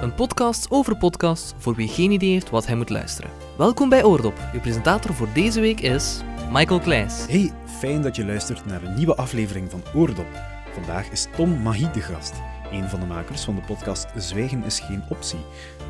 een 0.00 0.14
podcast 0.14 0.70
over 0.70 0.96
podcasts 0.96 1.54
voor 1.56 1.74
wie 1.74 1.88
geen 1.88 2.10
idee 2.10 2.32
heeft 2.32 2.50
wat 2.50 2.66
hij 2.66 2.76
moet 2.76 2.90
luisteren. 2.90 3.30
Welkom 3.56 3.88
bij 3.88 4.04
Oordop. 4.04 4.34
Uw 4.52 4.60
presentator 4.60 5.14
voor 5.14 5.28
deze 5.34 5.60
week 5.60 5.80
is 5.80 6.20
Michael 6.50 6.80
Kleijs. 6.80 7.26
Hey, 7.28 7.52
fijn 7.78 8.02
dat 8.02 8.16
je 8.16 8.24
luistert 8.24 8.66
naar 8.66 8.82
een 8.82 8.94
nieuwe 8.94 9.14
aflevering 9.14 9.70
van 9.70 9.82
Oordop. 9.94 10.26
Vandaag 10.72 11.10
is 11.10 11.26
Tom 11.36 11.62
Mahi 11.62 11.90
de 11.92 12.00
gast, 12.00 12.32
een 12.72 12.88
van 12.88 13.00
de 13.00 13.06
makers 13.06 13.44
van 13.44 13.54
de 13.54 13.60
podcast 13.60 14.06
Zwijgen 14.16 14.64
is 14.64 14.80
geen 14.80 15.02
optie. 15.08 15.38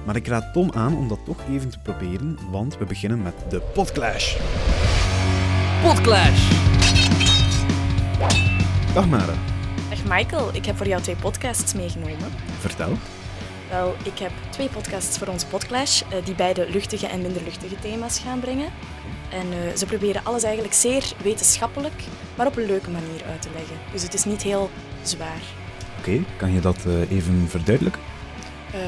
Maar 0.07 0.17
ik 0.17 0.27
raad 0.27 0.53
Tom 0.53 0.73
aan 0.73 0.97
om 0.97 1.09
dat 1.09 1.25
toch 1.25 1.39
even 1.51 1.71
te 1.71 1.79
proberen, 1.79 2.39
want 2.51 2.79
we 2.79 2.85
beginnen 2.85 3.23
met 3.23 3.35
de 3.49 3.61
Podclash. 3.61 4.37
Podclash! 5.83 6.51
Dag 8.95 9.09
Mara, 9.09 9.35
Dag 9.91 10.05
Michael, 10.05 10.55
ik 10.55 10.65
heb 10.67 10.77
voor 10.77 10.87
jou 10.87 11.03
twee 11.03 11.17
podcasts 11.17 11.75
meegenomen. 11.75 12.31
vertel. 12.59 12.93
Wel, 13.71 13.95
ik 14.05 14.19
heb 14.19 14.31
twee 14.51 14.69
podcasts 14.69 15.19
voor 15.19 15.27
onze 15.27 15.47
Podclash, 15.47 16.03
eh, 16.03 16.25
die 16.25 16.35
beide 16.35 16.71
luchtige 16.71 17.07
en 17.07 17.23
minder 17.23 17.43
luchtige 17.43 17.79
thema's 17.79 18.19
gaan 18.19 18.41
brengen. 18.41 18.69
En 19.31 19.53
eh, 19.53 19.77
ze 19.77 19.87
proberen 19.87 20.25
alles 20.25 20.43
eigenlijk 20.43 20.75
zeer 20.75 21.13
wetenschappelijk, 21.23 22.03
maar 22.35 22.47
op 22.47 22.57
een 22.57 22.67
leuke 22.67 22.91
manier 22.91 23.25
uit 23.31 23.43
te 23.43 23.49
leggen. 23.55 23.77
Dus 23.93 24.03
het 24.03 24.15
is 24.15 24.25
niet 24.25 24.43
heel 24.43 24.71
zwaar. 25.03 25.43
Oké, 25.99 26.21
kan 26.37 26.53
je 26.53 26.61
dat 26.61 26.85
eh, 26.87 27.11
even 27.11 27.47
verduidelijken? 27.49 28.03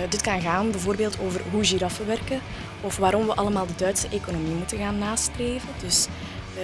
Dit 0.08 0.20
kan 0.20 0.40
gaan 0.40 0.70
bijvoorbeeld 0.70 1.20
over 1.20 1.40
hoe 1.50 1.64
giraffen 1.64 2.06
werken 2.06 2.40
of 2.80 2.96
waarom 2.96 3.26
we 3.26 3.34
allemaal 3.34 3.66
de 3.66 3.72
Duitse 3.76 4.08
economie 4.08 4.54
moeten 4.54 4.78
gaan 4.78 4.98
nastreven. 4.98 5.68
Dus 5.82 6.06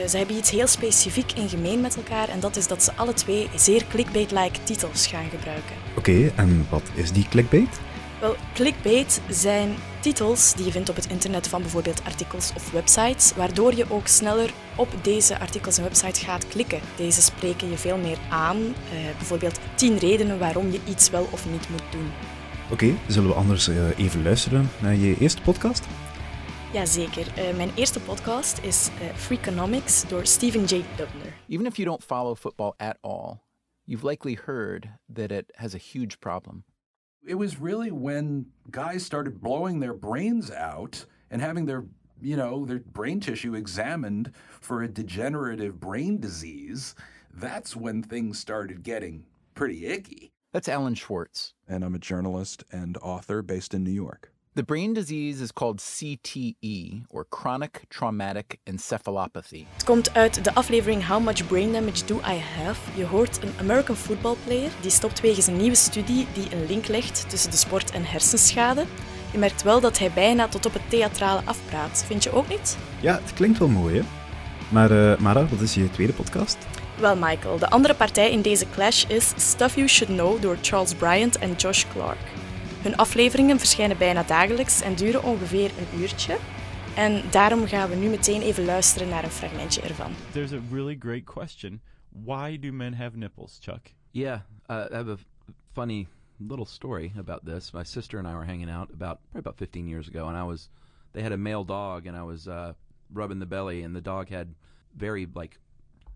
ze 0.08 0.16
hebben 0.16 0.36
iets 0.36 0.50
heel 0.50 0.66
specifiek 0.66 1.32
in 1.32 1.48
gemeen 1.48 1.80
met 1.80 1.96
elkaar 1.96 2.28
en 2.28 2.40
dat 2.40 2.56
is 2.56 2.66
dat 2.66 2.82
ze 2.82 2.92
alle 2.94 3.14
twee 3.14 3.48
zeer 3.54 3.84
clickbait-like 3.88 4.58
titels 4.62 5.06
gaan 5.06 5.28
gebruiken. 5.30 5.76
Oké, 5.96 6.32
en 6.34 6.66
wat 6.70 6.82
is 6.94 7.12
die 7.12 7.26
clickbait? 7.28 7.80
Wel, 8.20 8.36
clickbait 8.54 9.22
zijn 9.28 9.76
titels 10.00 10.54
die 10.54 10.64
je 10.64 10.70
vindt 10.70 10.88
op 10.88 10.96
het 10.96 11.06
internet 11.06 11.48
van 11.48 11.60
bijvoorbeeld 11.60 12.04
artikels 12.04 12.52
of 12.54 12.70
websites, 12.70 13.34
waardoor 13.34 13.74
je 13.74 13.90
ook 13.90 14.06
sneller 14.06 14.52
op 14.76 14.88
deze 15.02 15.38
artikels 15.38 15.76
en 15.76 15.82
websites 15.82 16.22
gaat 16.22 16.48
klikken. 16.48 16.80
Deze 16.96 17.22
spreken 17.22 17.70
je 17.70 17.76
veel 17.76 17.98
meer 17.98 18.18
aan, 18.30 18.56
eh, 18.56 19.04
bijvoorbeeld 19.16 19.60
10 19.74 19.98
redenen 19.98 20.38
waarom 20.38 20.70
je 20.70 20.80
iets 20.88 21.10
wel 21.10 21.28
of 21.30 21.50
niet 21.50 21.68
moet 21.68 21.92
doen. 21.92 22.10
Oké, 22.70 22.94
zullen 23.06 23.28
we 23.28 23.34
anders 23.34 23.68
eh, 23.68 23.98
even 23.98 24.22
luisteren 24.22 24.70
naar 24.80 24.94
je 24.94 25.18
eerste 25.18 25.42
podcast? 25.42 25.86
Jazeker, 26.72 27.26
Eh 27.34 27.56
mijn 27.56 27.70
eerste 27.74 28.00
podcast 28.00 28.58
is 28.58 28.88
eh, 29.00 29.14
Freakonomics 29.14 30.08
door 30.08 30.26
Stephen 30.26 30.64
J. 30.64 30.84
Dubner. 30.96 31.34
Even 31.48 31.66
if 31.66 31.76
you 31.76 31.88
don't 31.88 32.04
follow 32.04 32.36
football 32.36 32.72
at 32.76 32.96
all, 33.00 33.38
you've 33.84 34.08
likely 34.08 34.38
heard 34.44 34.86
that 35.14 35.30
it 35.30 35.44
has 35.54 35.74
a 35.74 35.78
huge 35.92 36.16
problem. 36.18 36.64
It 37.26 37.34
was 37.34 37.60
really 37.60 37.90
when 37.90 38.46
guys 38.70 39.04
started 39.04 39.40
blowing 39.40 39.80
their 39.80 39.94
brains 39.94 40.50
out 40.50 41.04
and 41.30 41.40
having 41.42 41.66
their 41.66 41.84
you 42.22 42.36
know 42.36 42.64
their 42.64 42.78
brain 42.78 43.20
tissue 43.20 43.54
examined 43.54 44.32
for 44.60 44.82
a 44.82 44.88
degenerative 44.88 45.78
brain 45.80 46.18
disease 46.18 46.94
that's 47.34 47.76
when 47.76 48.02
things 48.02 48.38
started 48.38 48.82
getting 48.82 49.24
pretty 49.54 49.86
icky 49.86 50.32
That's 50.52 50.68
Alan 50.68 50.94
Schwartz. 50.94 51.52
and 51.68 51.84
I'm 51.84 51.94
a 51.94 51.98
journalist 51.98 52.64
and 52.72 52.96
author 52.98 53.42
based 53.42 53.74
in 53.74 53.84
New 53.84 53.90
York. 53.90 54.32
The 54.56 54.64
brain 54.64 54.94
disease 54.94 55.42
is 55.42 55.52
called 55.52 55.80
CTE, 55.80 57.04
or 57.10 57.26
chronic 57.28 57.84
traumatic 57.88 58.58
encephalopathy. 58.64 59.64
Het 59.72 59.84
komt 59.84 60.14
uit 60.14 60.44
de 60.44 60.54
aflevering 60.54 61.06
How 61.06 61.24
Much 61.24 61.46
Brain 61.46 61.72
Damage 61.72 62.04
Do 62.04 62.16
I 62.16 62.38
Have? 62.38 62.80
Je 62.94 63.04
hoort 63.04 63.42
een 63.42 63.52
American 63.60 63.96
football 63.96 64.36
player 64.44 64.70
die 64.80 64.90
stopt 64.90 65.20
wegens 65.20 65.46
een 65.46 65.56
nieuwe 65.56 65.76
studie 65.76 66.26
die 66.32 66.52
een 66.52 66.66
link 66.66 66.86
legt 66.86 67.30
tussen 67.30 67.50
de 67.50 67.56
sport 67.56 67.90
en 67.90 68.04
hersenschade. 68.04 68.84
Je 69.32 69.38
merkt 69.38 69.62
wel 69.62 69.80
dat 69.80 69.98
hij 69.98 70.10
bijna 70.10 70.48
tot 70.48 70.66
op 70.66 70.72
het 70.72 70.90
theatrale 70.90 71.42
afpraat. 71.44 72.04
Vind 72.06 72.24
je 72.24 72.32
ook 72.32 72.48
niet? 72.48 72.78
Ja, 73.00 73.20
het 73.22 73.32
klinkt 73.32 73.58
wel 73.58 73.68
mooi, 73.68 73.96
hè? 73.96 74.02
Maar 74.68 74.90
eh, 74.90 75.18
Mara, 75.18 75.46
wat 75.46 75.60
is 75.60 75.74
je 75.74 75.90
tweede 75.90 76.12
podcast? 76.12 76.58
Wel, 76.98 77.16
Michael, 77.16 77.58
de 77.58 77.70
andere 77.70 77.94
partij 77.94 78.30
in 78.30 78.42
deze 78.42 78.70
clash 78.70 79.04
is 79.04 79.32
Stuff 79.36 79.74
You 79.74 79.88
Should 79.88 80.14
Know 80.14 80.42
door 80.42 80.56
Charles 80.60 80.94
Bryant 80.94 81.38
en 81.38 81.52
Josh 81.52 81.84
Clark. 81.92 82.45
Hun 82.86 82.96
afleveringen 82.96 83.58
verschijnen 83.58 83.98
bijna 83.98 84.22
dagelijks 84.22 84.80
en 84.80 84.94
duren 84.94 85.22
ongeveer 85.22 85.70
een 85.78 86.00
uurtje. 86.00 86.38
En 86.96 87.30
daarom 87.30 87.66
gaan 87.66 87.88
we 87.88 87.96
nu 87.96 88.08
meteen 88.08 88.40
even 88.40 88.64
luisteren 88.64 89.08
naar 89.08 89.24
een 89.24 89.30
fragmentje 89.30 89.80
ervan. 89.82 90.12
There's 90.32 90.52
a 90.52 90.60
really 90.70 90.96
great 90.98 91.24
question. 91.24 91.80
Why 92.08 92.58
do 92.58 92.72
men 92.72 92.94
have 92.94 93.16
nipples, 93.16 93.58
Chuck? 93.60 93.92
Yeah, 94.10 94.40
uh, 94.70 94.76
I 94.90 94.94
have 94.94 95.10
a 95.10 95.16
funny 95.72 96.06
little 96.36 96.64
story 96.64 97.12
about 97.18 97.44
this. 97.44 97.72
My 97.72 97.84
sister 97.84 98.18
and 98.18 98.28
I 98.28 98.32
were 98.32 98.46
hanging 98.46 98.70
out 98.70 98.90
about 98.92 99.18
probably 99.30 99.40
about 99.40 99.56
15 99.56 99.88
years 99.88 100.08
ago, 100.08 100.26
and 100.28 100.36
I 100.36 100.42
was 100.42 100.68
they 101.12 101.22
had 101.22 101.32
a 101.32 101.36
male 101.36 101.64
dog, 101.64 102.06
and 102.06 102.16
I 102.16 102.22
was 102.22 102.46
uh, 102.46 102.72
rubbing 103.12 103.40
the 103.40 103.46
belly, 103.46 103.84
and 103.84 103.94
the 103.94 104.10
dog 104.10 104.28
had 104.28 104.54
very 104.94 105.26
like 105.34 105.58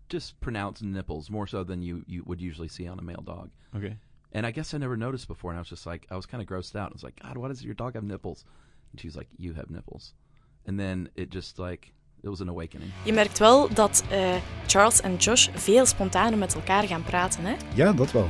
just 0.09 0.39
pronounced 0.39 0.83
nipples, 0.83 1.29
more 1.29 1.47
so 1.47 1.63
than 1.63 1.81
you 1.81 2.03
you 2.07 2.23
would 2.25 2.41
usually 2.41 2.69
see 2.69 2.89
on 2.89 2.99
a 2.99 3.03
male 3.03 3.23
dog. 3.23 3.49
Okay. 3.75 3.97
And 4.33 4.45
I 4.45 4.51
guess 4.51 4.73
I 4.73 4.77
never 4.77 4.97
noticed 4.97 5.27
before, 5.27 5.51
and 5.51 5.57
I 5.57 5.61
was 5.61 5.69
just 5.69 5.85
like, 5.85 6.05
I 6.09 6.15
was 6.15 6.25
kind 6.25 6.41
of 6.41 6.47
grossed 6.47 6.75
out. 6.75 6.89
I 6.89 6.93
was 6.93 7.03
like, 7.03 7.21
God, 7.21 7.37
why 7.37 7.47
does 7.47 7.61
your 7.63 7.75
dog 7.75 7.93
have 7.95 8.05
nipples? 8.05 8.45
And 8.91 8.99
she 8.99 9.07
was 9.07 9.15
like, 9.15 9.27
You 9.37 9.53
have 9.53 9.69
nipples. 9.69 10.13
And 10.67 10.79
then 10.79 11.09
it 11.15 11.33
just 11.33 11.59
like 11.59 11.93
it 12.23 12.29
was 12.29 12.41
an 12.41 12.49
awakening. 12.49 12.91
Je 13.03 13.13
merkt 13.13 13.39
wel 13.39 13.73
dat 13.73 14.03
eh, 14.09 14.35
Charles 14.67 15.01
en 15.01 15.15
Josh 15.15 15.47
veel 15.53 15.85
spontaner 15.85 16.37
met 16.37 16.55
elkaar 16.55 16.83
gaan 16.83 17.03
praten. 17.03 17.45
Hè? 17.45 17.55
Ja, 17.73 17.93
dat 17.93 18.11
wel. 18.11 18.29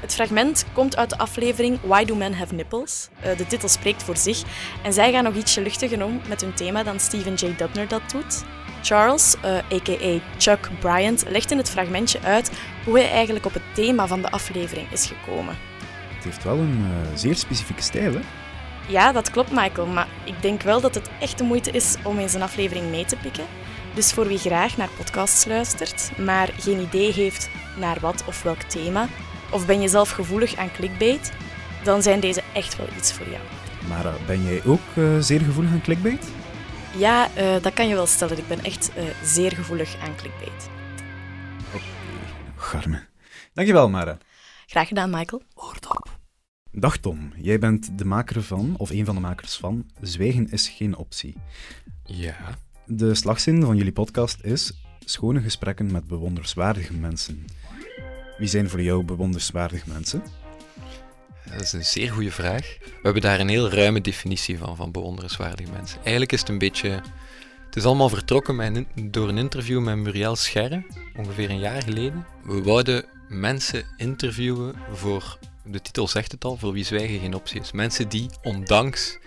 Het 0.00 0.14
fragment 0.14 0.66
komt 0.72 0.96
uit 0.96 1.10
de 1.10 1.18
aflevering 1.18 1.80
Why 1.80 2.04
Do 2.04 2.14
Men 2.14 2.34
Have 2.34 2.54
Nipples? 2.54 3.08
Eh, 3.20 3.36
de 3.36 3.46
titel 3.46 3.68
spreekt 3.68 4.02
voor 4.02 4.16
zich. 4.16 4.42
En 4.82 4.92
zij 4.92 5.12
gaan 5.12 5.24
nog 5.24 5.34
ietsje 5.34 5.62
luchtiger 5.62 6.04
om 6.04 6.20
met 6.28 6.40
hun 6.40 6.54
thema 6.54 6.82
dan 6.82 7.00
Stephen 7.00 7.34
J. 7.34 7.56
Dubner 7.56 7.88
dat 7.88 8.10
doet. 8.10 8.44
Charles, 8.82 9.34
eh, 9.42 9.56
a.k.a. 9.56 10.18
Chuck 10.38 10.68
Bryant, 10.80 11.24
legt 11.28 11.50
in 11.50 11.58
het 11.58 11.70
fragmentje 11.70 12.20
uit 12.22 12.50
hoe 12.84 12.98
hij 12.98 13.10
eigenlijk 13.10 13.46
op 13.46 13.52
het 13.52 13.62
thema 13.72 14.06
van 14.06 14.22
de 14.22 14.30
aflevering 14.30 14.90
is 14.90 15.06
gekomen. 15.06 15.56
Het 16.14 16.24
heeft 16.24 16.44
wel 16.44 16.58
een 16.58 16.84
eh, 16.84 17.16
zeer 17.18 17.36
specifieke 17.36 17.82
stijl, 17.82 18.12
hè? 18.12 18.20
Ja, 18.88 19.12
dat 19.12 19.30
klopt, 19.30 19.50
Michael, 19.50 19.86
maar 19.86 20.06
ik 20.24 20.42
denk 20.42 20.62
wel 20.62 20.80
dat 20.80 20.94
het 20.94 21.10
echt 21.20 21.38
de 21.38 21.44
moeite 21.44 21.70
is 21.70 21.96
om 22.02 22.18
in 22.18 22.28
zijn 22.28 22.42
aflevering 22.42 22.90
mee 22.90 23.04
te 23.04 23.16
pikken. 23.16 23.44
Dus 23.94 24.12
voor 24.12 24.26
wie 24.26 24.38
graag 24.38 24.76
naar 24.76 24.88
podcasts 24.96 25.44
luistert, 25.44 26.10
maar 26.18 26.50
geen 26.58 26.80
idee 26.80 27.12
heeft 27.12 27.50
naar 27.76 27.96
wat 28.00 28.24
of 28.26 28.42
welk 28.42 28.62
thema, 28.62 29.08
of 29.50 29.66
ben 29.66 29.80
je 29.80 29.88
zelf 29.88 30.10
gevoelig 30.10 30.56
aan 30.56 30.72
clickbait, 30.72 31.32
dan 31.84 32.02
zijn 32.02 32.20
deze 32.20 32.42
echt 32.52 32.76
wel 32.76 32.86
iets 32.96 33.12
voor 33.12 33.26
jou. 33.28 33.42
Mara, 33.88 34.12
ben 34.26 34.42
jij 34.42 34.62
ook 34.64 34.80
eh, 34.94 35.04
zeer 35.18 35.40
gevoelig 35.40 35.70
aan 35.72 35.82
clickbait? 35.82 36.30
Ja, 36.96 37.34
eh, 37.34 37.62
dat 37.62 37.72
kan 37.72 37.88
je 37.88 37.94
wel 37.94 38.06
stellen. 38.06 38.38
Ik 38.38 38.48
ben 38.48 38.64
echt 38.64 38.92
eh, 38.94 39.04
zeer 39.22 39.52
gevoelig 39.52 39.96
aan 40.02 40.16
clickbait. 40.16 40.68
Garme. 42.56 43.06
Dankjewel, 43.52 43.88
Mara. 43.88 44.18
Graag 44.66 44.88
gedaan, 44.88 45.10
Michael. 45.10 45.42
Dag 46.70 46.96
Tom, 46.96 47.32
jij 47.36 47.58
bent 47.58 47.98
de 47.98 48.04
maker 48.04 48.42
van, 48.42 48.74
of 48.76 48.90
een 48.90 49.04
van 49.04 49.14
de 49.14 49.20
makers 49.20 49.56
van, 49.56 49.90
Zwijgen 50.00 50.50
is 50.50 50.68
geen 50.68 50.96
optie. 50.96 51.36
Ja. 52.04 52.36
De 52.86 53.14
slagzin 53.14 53.62
van 53.62 53.76
jullie 53.76 53.92
podcast 53.92 54.42
is 54.42 54.72
schone 55.04 55.40
gesprekken 55.40 55.92
met 55.92 56.06
bewonderswaardige 56.06 56.94
mensen. 56.94 57.44
Wie 58.38 58.48
zijn 58.48 58.68
voor 58.68 58.82
jou 58.82 59.04
bewonderswaardige 59.04 59.88
mensen? 59.88 60.22
Dat 61.50 61.60
is 61.60 61.72
een 61.72 61.84
zeer 61.84 62.12
goede 62.12 62.30
vraag. 62.30 62.76
We 62.80 63.00
hebben 63.02 63.22
daar 63.22 63.40
een 63.40 63.48
heel 63.48 63.70
ruime 63.70 64.00
definitie 64.00 64.58
van, 64.58 64.76
van 64.76 64.90
bewonderenswaardige 64.90 65.70
mensen. 65.72 65.98
Eigenlijk 66.00 66.32
is 66.32 66.40
het 66.40 66.48
een 66.48 66.58
beetje... 66.58 66.88
Het 67.66 67.76
is 67.76 67.84
allemaal 67.84 68.08
vertrokken 68.08 68.56
met 68.56 68.84
door 68.94 69.28
een 69.28 69.38
interview 69.38 69.80
met 69.80 69.96
Muriel 69.96 70.36
Scherre, 70.36 70.84
ongeveer 71.16 71.50
een 71.50 71.58
jaar 71.58 71.82
geleden. 71.82 72.26
We 72.44 72.62
wouden 72.62 73.04
mensen 73.28 73.84
interviewen 73.96 74.74
voor, 74.92 75.38
de 75.64 75.80
titel 75.80 76.08
zegt 76.08 76.32
het 76.32 76.44
al, 76.44 76.56
voor 76.56 76.72
wie 76.72 76.84
zwijgen 76.84 77.20
geen 77.20 77.34
optie 77.34 77.60
is. 77.60 77.72
Mensen 77.72 78.08
die 78.08 78.30
ondanks 78.42 79.18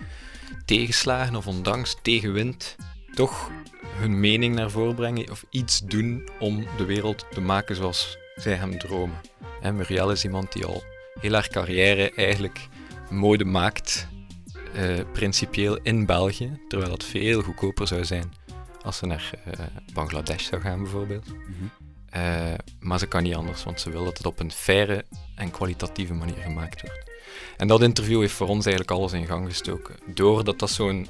tegenslagen 0.66 1.36
of 1.36 1.48
ondanks 1.48 1.98
tegenwind 2.02 2.76
toch 3.14 3.50
hun 3.96 4.20
mening 4.20 4.56
naar 4.56 4.72
voren 4.72 4.96
brengen 4.96 5.32
of 5.32 5.46
iets 5.50 5.80
doen 5.80 6.30
om 6.40 6.66
de 6.78 6.86
wereld 6.86 7.26
te 7.32 7.42
maken 7.42 7.76
zoals 7.76 8.18
zij 8.36 8.54
hem 8.54 8.80
dromen. 8.80 9.22
En 9.62 9.76
Muriel 9.76 10.12
is 10.12 10.24
iemand 10.24 10.52
die 10.52 10.66
al 10.66 10.84
heel 11.20 11.34
haar 11.34 11.48
carrière 11.48 12.12
eigenlijk 12.16 12.68
mode 13.10 13.46
maakt, 13.46 14.08
eh, 14.74 15.00
principieel 15.14 15.80
in 15.84 16.06
België, 16.06 16.60
terwijl 16.68 16.92
het 16.92 17.04
veel 17.04 17.42
goedkoper 17.42 17.88
zou 17.88 18.06
zijn 18.06 18.34
als 18.82 18.98
ze 18.98 19.06
naar 19.06 19.32
eh, 19.46 19.60
Bangladesh 19.94 20.48
zou 20.48 20.62
gaan 20.62 20.82
bijvoorbeeld. 20.82 21.26
Eh, 22.10 22.54
maar 22.80 23.00
ze 23.00 23.08
kan 23.08 23.24
niet 23.24 23.36
anders, 23.36 23.64
want 23.64 23.82
ze 23.82 23.90
wil 23.90 24.04
dat 24.04 24.18
het 24.18 24.28
op 24.28 24.40
een 24.40 24.52
faire 24.52 25.06
en 25.36 25.52
kwalitatieve 25.52 26.14
manier 26.14 26.42
gemaakt 26.42 26.82
wordt. 26.82 27.12
En 27.58 27.68
dat 27.68 27.82
interview 27.82 28.20
heeft 28.20 28.34
voor 28.34 28.48
ons 28.48 28.66
eigenlijk 28.66 28.98
alles 28.98 29.14
in 29.14 29.26
gang 29.26 29.48
gestoken. 29.48 29.96
Doordat 30.14 30.60
dat 30.60 30.70
zo'n 30.70 31.08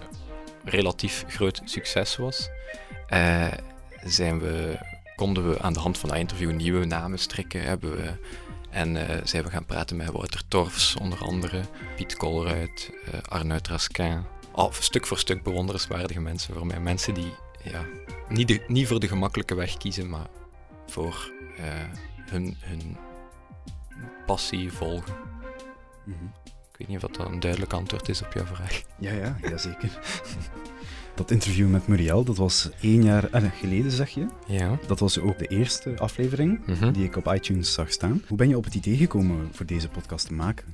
relatief 0.64 1.26
groot 1.28 1.62
succes 1.66 2.16
was, 2.16 2.50
zijn 4.04 4.40
we, 4.40 4.78
konden 5.16 5.50
we 5.50 5.60
aan 5.60 5.74
de 5.74 5.80
hand 5.80 5.98
van 5.98 6.10
dat 6.10 6.18
interview 6.18 6.52
nieuwe 6.52 6.86
namen 6.86 7.20
strikken. 7.20 7.62
Hebben 7.62 7.96
we 7.96 8.14
En 8.76 9.08
eh, 9.08 9.18
zijn 9.24 9.44
we 9.44 9.50
gaan 9.50 9.66
praten 9.66 9.98
met 9.98 10.12
Wouter 10.12 10.48
Torfs, 10.48 10.96
onder 10.96 11.20
andere, 11.20 11.62
Piet 11.96 12.18
Kolruit, 12.18 12.92
uh, 13.08 13.20
Arnoud 13.22 13.68
Raskin. 13.68 14.24
Al 14.52 14.72
stuk 14.80 15.08
voor 15.08 15.18
stuk 15.18 15.44
bewonderenswaardige 15.44 16.20
mensen 16.20 16.54
voor 16.54 16.66
mij. 16.66 16.80
Mensen 16.80 17.14
die 17.14 17.34
ja, 17.64 17.86
niet, 18.30 18.48
de, 18.48 18.64
niet 18.68 18.88
voor 18.88 19.00
de 19.00 19.08
gemakkelijke 19.08 19.56
weg 19.56 19.78
kiezen, 19.78 20.10
maar 20.10 20.28
voor 20.88 21.32
uh, 21.60 21.66
hun, 22.30 22.58
hun 22.60 22.98
passie 24.26 24.72
volgen. 24.72 25.14
Mhm. 26.04 26.26
Ik 26.72 26.78
weet 26.78 26.88
niet 26.88 27.04
of 27.04 27.12
dat 27.12 27.28
een 27.28 27.40
duidelijk 27.40 27.74
antwoord 27.74 28.10
is 28.10 28.22
op 28.22 28.34
jouw 28.34 28.46
vraag. 28.46 28.82
Ja, 29.00 29.12
ja, 29.12 29.38
jazeker. 29.42 29.90
dat 31.16 31.32
interview 31.32 31.70
met 31.70 31.88
Muriel, 31.88 32.24
dat 32.24 32.38
was 32.38 32.70
één 32.82 33.04
jaar 33.04 33.30
eh, 33.32 33.44
geleden, 33.60 33.92
zeg 33.92 34.10
je? 34.10 34.26
Ja. 34.48 34.80
Dat 34.88 35.00
was 35.00 35.20
ook 35.20 35.38
de 35.40 35.48
eerste 35.48 35.94
aflevering 35.98 36.60
Mhm. 36.66 36.92
die 36.92 37.04
ik 37.04 37.16
op 37.16 37.34
iTunes 37.34 37.74
zag 37.74 37.92
staan. 37.92 38.24
Hoe 38.28 38.38
ben 38.38 38.50
je 38.50 38.58
op 38.58 38.64
het 38.64 38.76
idee 38.76 38.98
gekomen 38.98 39.50
voor 39.52 39.66
deze 39.66 39.88
podcast 39.90 40.28
te 40.28 40.34
maken? 40.34 40.66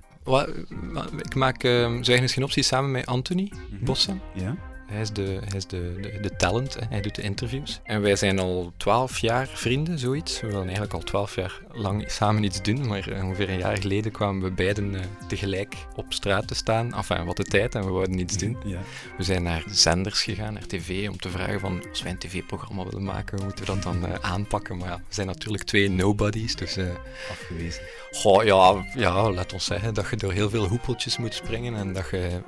Ik 1.22 1.36
maak 1.36 1.64
uh, 1.64 1.98
Zwijgen 2.02 2.26
is 2.26 2.34
geen 2.34 2.44
optie 2.44 2.64
samen 2.64 2.92
met 2.92 3.06
Anthony 3.06 3.52
Bossa. 3.80 4.18
Ja? 4.34 4.56
Hij 4.88 5.02
is, 5.02 5.12
de, 5.12 5.40
hij 5.46 5.58
is 5.58 5.68
de, 5.68 5.98
de, 6.02 6.20
de 6.22 6.36
talent, 6.36 6.78
hij 6.90 7.02
doet 7.02 7.16
de 7.16 7.22
interviews. 7.22 7.80
En 7.84 8.02
wij 8.02 8.16
zijn 8.16 8.40
al 8.40 8.74
twaalf 8.78 9.18
jaar 9.18 9.48
vrienden, 9.48 10.00
zoiets. 10.00 10.42
We 10.42 10.48
willen 10.48 10.64
eigenlijk 10.64 10.94
al 10.94 11.00
twaalf 11.04 11.36
jaar 11.36 11.62
lang 11.74 12.12
samen 12.12 12.44
iets 12.44 12.62
doen, 12.62 12.88
maar 12.88 13.10
eh, 13.10 13.26
ongeveer 13.26 13.50
een 13.50 13.58
jaar 13.58 13.78
geleden 13.78 14.12
kwamen 14.12 14.44
we 14.44 14.52
beiden 14.52 14.94
uh, 14.94 15.02
tegelijk 15.28 15.76
op 15.96 16.14
straat 16.14 16.48
te 16.48 16.56
staan. 16.56 16.94
Enfin, 16.94 17.26
wat 17.26 17.38
de 17.38 17.44
tijd 17.44 17.76
en 17.76 17.86
we 17.86 17.92
wouden 17.92 18.20
iets 18.20 18.38
doen. 18.38 18.58
Ja. 18.66 18.80
We 19.18 19.24
zijn 19.24 19.44
naar 19.44 19.64
zenders 19.70 20.24
gegaan, 20.24 20.54
naar 20.54 20.68
tv, 20.68 21.10
om 21.10 21.18
te 21.18 21.30
vragen 21.30 21.60
van, 21.60 21.84
als 21.90 22.02
wij 22.02 22.12
een 22.12 22.18
tv-programma 22.18 22.84
willen 22.84 23.04
maken, 23.04 23.38
hoe 23.38 23.46
moeten 23.46 23.66
we 23.66 23.72
dat 23.74 23.84
dan 23.84 24.06
uh, 24.06 24.14
aanpakken? 24.22 24.78
Maar 24.78 24.88
ja, 24.88 24.96
we 24.96 25.14
zijn 25.14 25.28
natuurlijk 25.28 25.64
twee 25.64 25.90
nobodies, 25.90 26.56
dus... 26.56 26.78
Uh, 26.78 26.90
Afgewezen. 27.32 27.84
Goh, 28.12 28.44
ja, 28.44 28.86
ja, 28.96 29.32
laat 29.32 29.54
ons 29.54 29.66
zeggen 29.66 29.94
dat 29.94 30.10
je 30.10 30.16
door 30.16 30.32
heel 30.32 30.50
veel 30.50 30.68
hoepeltjes 30.68 31.18
moet 31.18 31.34
springen 31.34 31.76
en 31.76 31.94
dat 31.94 32.10
je... 32.12 32.42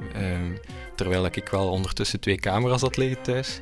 Terwijl 0.95 1.25
ik 1.25 1.49
wel 1.49 1.69
ondertussen 1.69 2.19
twee 2.19 2.37
camera's 2.37 2.81
had 2.81 2.97
liggen 2.97 3.21
thuis. 3.21 3.61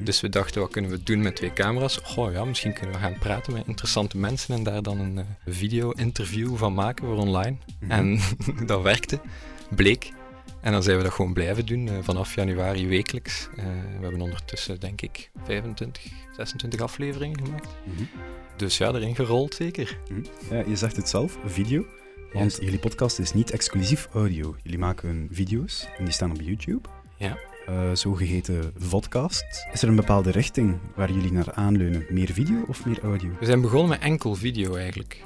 Dus 0.00 0.20
we 0.20 0.28
dachten, 0.28 0.60
wat 0.60 0.70
kunnen 0.70 0.90
we 0.90 1.02
doen 1.02 1.22
met 1.22 1.36
twee 1.36 1.52
camera's? 1.52 1.98
Goh 2.02 2.32
ja, 2.32 2.44
misschien 2.44 2.72
kunnen 2.72 2.92
we 2.92 3.00
gaan 3.00 3.18
praten 3.18 3.52
met 3.52 3.66
interessante 3.66 4.18
mensen 4.18 4.54
en 4.54 4.62
daar 4.62 4.82
dan 4.82 4.98
een 4.98 5.16
uh, 5.16 5.24
video-interview 5.46 6.56
van 6.56 6.74
maken 6.74 7.06
voor 7.06 7.16
online. 7.16 7.56
Mhm. 7.80 7.90
En 7.90 8.20
dat 8.66 8.82
werkte, 8.82 9.20
bleek. 9.70 10.12
En 10.60 10.72
dan 10.72 10.82
zijn 10.82 10.96
we 10.96 11.02
dat 11.02 11.12
gewoon 11.12 11.32
blijven 11.32 11.66
doen, 11.66 11.86
uh, 11.86 11.92
vanaf 12.00 12.34
januari 12.34 12.88
wekelijks. 12.88 13.48
Uh, 13.50 13.64
we 13.64 14.02
hebben 14.02 14.20
ondertussen, 14.20 14.80
denk 14.80 15.00
ik, 15.00 15.30
25, 15.44 16.02
26 16.36 16.80
afleveringen 16.80 17.44
gemaakt. 17.44 17.68
Mm-hmm. 17.84 18.08
Dus 18.56 18.78
ja, 18.78 18.92
erin 18.92 19.14
gerold 19.14 19.54
zeker. 19.54 19.98
Mm-hmm. 20.08 20.24
Ja, 20.50 20.62
je 20.66 20.76
zegt 20.76 20.96
het 20.96 21.08
zelf, 21.08 21.38
video. 21.44 21.86
Want 22.32 22.50
yes. 22.50 22.64
jullie 22.64 22.78
podcast 22.78 23.18
is 23.18 23.32
niet 23.32 23.50
exclusief 23.50 24.08
audio. 24.12 24.56
Jullie 24.62 24.78
maken 24.78 25.28
video's 25.30 25.88
en 25.98 26.04
die 26.04 26.12
staan 26.12 26.30
op 26.30 26.40
YouTube. 26.40 26.88
Ja. 27.16 27.38
Uh, 27.68 27.90
zogeheten 27.92 28.72
vodcast. 28.78 29.66
Is 29.72 29.82
er 29.82 29.88
een 29.88 29.96
bepaalde 29.96 30.30
richting 30.30 30.78
waar 30.94 31.12
jullie 31.12 31.32
naar 31.32 31.52
aanleunen? 31.52 32.06
Meer 32.08 32.32
video 32.32 32.64
of 32.68 32.84
meer 32.84 33.02
audio? 33.02 33.30
We 33.40 33.46
zijn 33.46 33.60
begonnen 33.60 33.88
met 33.88 34.00
enkel 34.00 34.34
video 34.34 34.74
eigenlijk. 34.74 35.24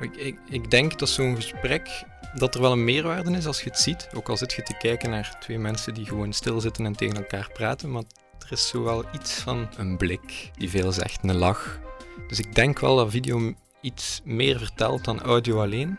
Ik, 0.00 0.16
ik, 0.16 0.38
ik 0.48 0.70
denk 0.70 0.98
dat 0.98 1.08
zo'n 1.08 1.34
gesprek 1.34 2.04
dat 2.34 2.54
er 2.54 2.60
wel 2.60 2.72
een 2.72 2.84
meerwaarde 2.84 3.30
is 3.30 3.46
als 3.46 3.62
je 3.62 3.70
het 3.70 3.78
ziet. 3.78 4.08
Ook 4.14 4.28
al 4.28 4.36
zit 4.36 4.52
je 4.52 4.62
te 4.62 4.76
kijken 4.78 5.10
naar 5.10 5.36
twee 5.40 5.58
mensen 5.58 5.94
die 5.94 6.06
gewoon 6.06 6.32
stilzitten 6.32 6.86
en 6.86 6.96
tegen 6.96 7.16
elkaar 7.16 7.50
praten. 7.52 7.90
Maar 7.90 8.02
er 8.38 8.52
is 8.52 8.68
zo 8.68 8.82
wel 8.82 9.04
iets 9.12 9.32
van 9.32 9.68
een 9.76 9.96
blik 9.96 10.50
die 10.56 10.70
veel 10.70 10.92
zegt, 10.92 11.18
een 11.22 11.36
lach. 11.36 11.80
Dus 12.28 12.38
ik 12.38 12.54
denk 12.54 12.78
wel 12.78 12.96
dat 12.96 13.10
video 13.10 13.54
iets 13.80 14.20
meer 14.24 14.58
vertelt 14.58 15.04
dan 15.04 15.22
audio 15.22 15.62
alleen. 15.62 15.98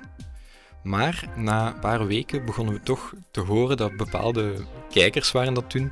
Maar 0.83 1.29
na 1.35 1.67
een 1.67 1.79
paar 1.79 2.07
weken 2.07 2.45
begonnen 2.45 2.73
we 2.73 2.81
toch 2.83 3.13
te 3.31 3.39
horen 3.39 3.77
dat 3.77 3.97
bepaalde 3.97 4.53
kijkers 4.89 5.31
waren 5.31 5.53
dat 5.53 5.69
toen 5.69 5.91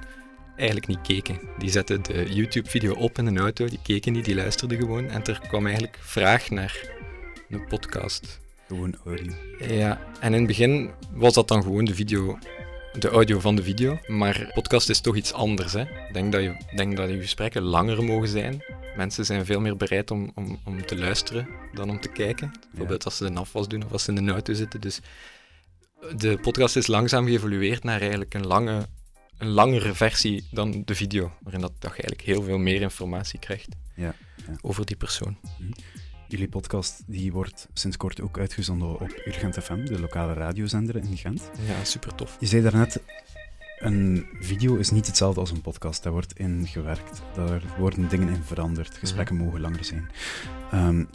eigenlijk 0.56 0.88
niet 0.88 1.02
keken. 1.02 1.40
Die 1.58 1.70
zetten 1.70 2.04
de 2.04 2.34
YouTube-video 2.34 2.94
op 2.94 3.18
in 3.18 3.26
een 3.26 3.38
auto, 3.38 3.66
die 3.66 3.80
keken 3.84 4.14
niet, 4.14 4.26
die 4.26 4.36
luisterden 4.36 4.78
gewoon. 4.78 5.06
En 5.06 5.24
er 5.24 5.42
kwam 5.48 5.66
eigenlijk 5.66 5.98
vraag 6.02 6.50
naar 6.50 6.90
een 7.50 7.68
podcast. 7.68 8.40
Gewoon 8.68 8.96
audio. 9.06 9.34
Ja, 9.68 10.02
en 10.20 10.34
in 10.34 10.40
het 10.40 10.48
begin 10.48 10.90
was 11.14 11.34
dat 11.34 11.48
dan 11.48 11.64
gewoon 11.64 11.86
de 11.86 11.96
video, 11.96 12.38
de 13.00 13.10
audio 13.10 13.40
van 13.40 13.56
de 13.56 13.64
video. 13.64 13.98
Maar 14.08 14.52
podcast 14.54 14.90
is 14.90 15.00
toch 15.00 15.16
iets 15.16 15.34
anders. 15.34 15.74
Hè? 15.74 15.82
Ik 15.82 16.14
denk 16.14 16.32
dat 16.32 16.42
je, 16.42 16.56
denk 16.76 16.98
dat 16.98 17.10
je 17.10 17.20
gesprekken 17.20 17.62
langer 17.62 18.04
mogen 18.04 18.28
zijn. 18.28 18.64
Mensen 19.00 19.26
zijn 19.26 19.46
veel 19.46 19.60
meer 19.60 19.78
bereid 19.78 20.12
om, 20.12 20.32
om, 20.36 20.60
om 20.66 20.86
te 20.86 20.98
luisteren 20.98 21.48
dan 21.74 21.90
om 21.90 22.00
te 22.00 22.10
kijken. 22.10 22.52
Bijvoorbeeld 22.70 23.06
als 23.06 23.18
ze 23.18 23.26
een 23.26 23.38
afwas 23.38 23.68
doen 23.68 23.84
of 23.84 23.92
als 23.92 24.04
ze 24.04 24.14
in 24.14 24.26
de 24.26 24.32
auto 24.32 24.54
zitten. 24.54 24.82
Dus 24.82 25.00
de 26.18 26.38
podcast 26.42 26.76
is 26.76 26.88
langzaam 26.88 27.26
geëvolueerd 27.26 27.84
naar 27.84 28.00
eigenlijk 28.00 28.34
een, 28.34 28.48
lange, 28.48 28.88
een 29.38 29.48
langere 29.48 29.94
versie 29.94 30.48
dan 30.52 30.82
de 30.86 30.96
video. 30.96 31.32
Waarin 31.42 31.62
dat, 31.62 31.72
dat 31.72 31.96
je 31.96 32.02
eigenlijk 32.02 32.22
heel 32.22 32.44
veel 32.44 32.58
meer 32.58 32.82
informatie 32.82 33.40
krijgt 33.40 33.68
ja, 33.96 34.14
ja. 34.36 34.56
over 34.62 34.86
die 34.86 34.98
persoon. 34.98 35.38
Mm-hmm. 35.42 35.74
Jullie 36.28 36.50
podcast 36.50 37.04
die 37.08 37.32
wordt 37.32 37.68
sinds 37.74 37.98
kort 37.98 38.22
ook 38.22 38.40
uitgezonden 38.40 39.00
op 39.00 39.22
Urgent 39.26 39.64
FM, 39.64 39.86
de 39.86 40.00
lokale 40.00 40.34
radiozender 40.34 40.96
in 40.96 41.18
Gent. 41.18 41.50
Ja, 41.68 41.84
super 41.84 42.16
tof. 42.16 42.38
Je 42.40 42.46
zei 42.46 42.62
daarnet, 42.62 43.02
een 43.80 44.28
video 44.40 44.76
is 44.76 44.92
niet 44.92 45.08
hetzelfde 45.08 45.40
als 45.40 45.52
een 45.52 45.62
podcast. 45.62 46.04
Daar 46.04 46.12
wordt 46.12 46.40
in 46.40 46.68
gewerkt. 46.68 47.22
Daar 47.34 47.62
worden 47.78 48.10
dingen 48.10 48.30
in 48.30 48.44
veranderd. 48.44 48.98
Gesprekken 48.98 49.36
mm-hmm. 49.36 49.50
mogen 49.50 49.70
langer 49.70 49.86
zijn. 49.86 50.10
Um, 50.74 51.10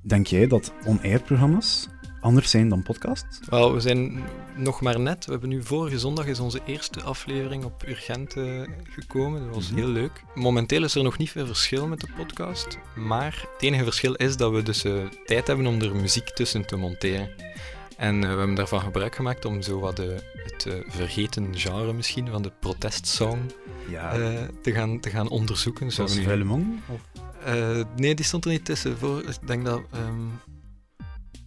denk 0.00 0.26
jij 0.26 0.46
dat 0.46 0.72
on-air 0.84 1.22
programma's 1.22 1.88
anders 2.20 2.50
zijn 2.50 2.68
dan 2.68 2.82
podcasts? 2.82 3.40
Wel, 3.48 3.72
we 3.72 3.80
zijn 3.80 4.22
nog 4.56 4.80
maar 4.80 5.00
net. 5.00 5.24
We 5.24 5.30
hebben 5.30 5.48
nu 5.48 5.62
vorige 5.62 5.98
zondag 5.98 6.26
is 6.26 6.40
onze 6.40 6.60
eerste 6.66 7.02
aflevering 7.02 7.64
op 7.64 7.82
Urgent 7.88 8.36
uh, 8.36 8.62
gekomen. 8.82 9.44
Dat 9.44 9.54
was 9.54 9.70
mm-hmm. 9.70 9.84
heel 9.84 9.92
leuk. 9.92 10.22
Momenteel 10.34 10.84
is 10.84 10.94
er 10.94 11.02
nog 11.02 11.18
niet 11.18 11.30
veel 11.30 11.46
verschil 11.46 11.86
met 11.86 12.00
de 12.00 12.08
podcast. 12.16 12.78
Maar 12.96 13.44
het 13.52 13.62
enige 13.62 13.84
verschil 13.84 14.14
is 14.14 14.36
dat 14.36 14.52
we 14.52 14.62
dus 14.62 14.84
uh, 14.84 15.04
tijd 15.24 15.46
hebben 15.46 15.66
om 15.66 15.80
er 15.80 15.96
muziek 15.96 16.28
tussen 16.28 16.66
te 16.66 16.76
monteren. 16.76 17.28
En 18.00 18.14
uh, 18.14 18.20
we 18.20 18.26
hebben 18.26 18.54
daarvan 18.54 18.80
gebruik 18.80 19.14
gemaakt 19.14 19.44
om 19.44 19.62
zo 19.62 19.78
wat 19.80 19.96
de, 19.96 20.16
het 20.34 20.64
uh, 20.66 20.74
vergeten 20.88 21.58
genre 21.58 21.92
misschien 21.92 22.28
van 22.28 22.42
de 22.42 22.52
protestsong 22.60 23.38
ja. 23.88 24.18
uh, 24.18 24.38
te, 24.62 24.72
gaan, 24.72 25.00
te 25.00 25.10
gaan 25.10 25.28
onderzoeken. 25.28 25.92
Zoals 25.92 26.18
Vuile 26.18 26.44
Mong? 26.44 26.80
nee, 27.96 28.14
die 28.14 28.24
stond 28.24 28.44
er 28.44 28.50
niet 28.50 28.64
tussen. 28.64 28.98
Voor, 28.98 29.20
ik 29.20 29.46
denk 29.46 29.64
dat... 29.64 29.80
Um, 29.94 30.40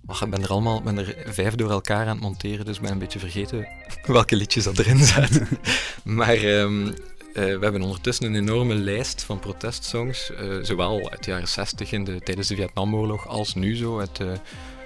oh, 0.06 0.22
ik 0.22 0.30
ben 0.30 0.44
er 0.44 0.50
allemaal 0.50 0.82
ben 0.82 0.98
er 0.98 1.16
vijf 1.26 1.56
door 1.56 1.70
elkaar 1.70 2.08
aan 2.08 2.16
het 2.16 2.24
monteren, 2.24 2.66
dus 2.66 2.76
ik 2.76 2.82
ben 2.82 2.92
een 2.92 3.00
beetje 3.00 3.20
vergeten 3.20 3.68
welke 4.06 4.36
liedjes 4.36 4.64
dat 4.64 4.80
erin 4.80 5.00
zaten. 5.00 5.48
maar... 6.04 6.44
Um, 6.44 6.86
uh, 6.88 6.94
we 7.34 7.60
hebben 7.60 7.82
ondertussen 7.82 8.26
een 8.26 8.36
enorme 8.36 8.74
lijst 8.74 9.24
van 9.24 9.40
protestsongs, 9.40 10.32
uh, 10.32 10.64
zowel 10.64 11.10
uit 11.10 11.24
de 11.24 11.32
jaren 11.32 11.48
60 11.48 11.92
in 11.92 12.04
de, 12.04 12.20
tijdens 12.20 12.48
de 12.48 12.56
Vietnamoorlog 12.56 13.28
als 13.28 13.56
nu 13.56 13.76
zo 13.76 14.00
uit 14.00 14.16
de 14.16 14.34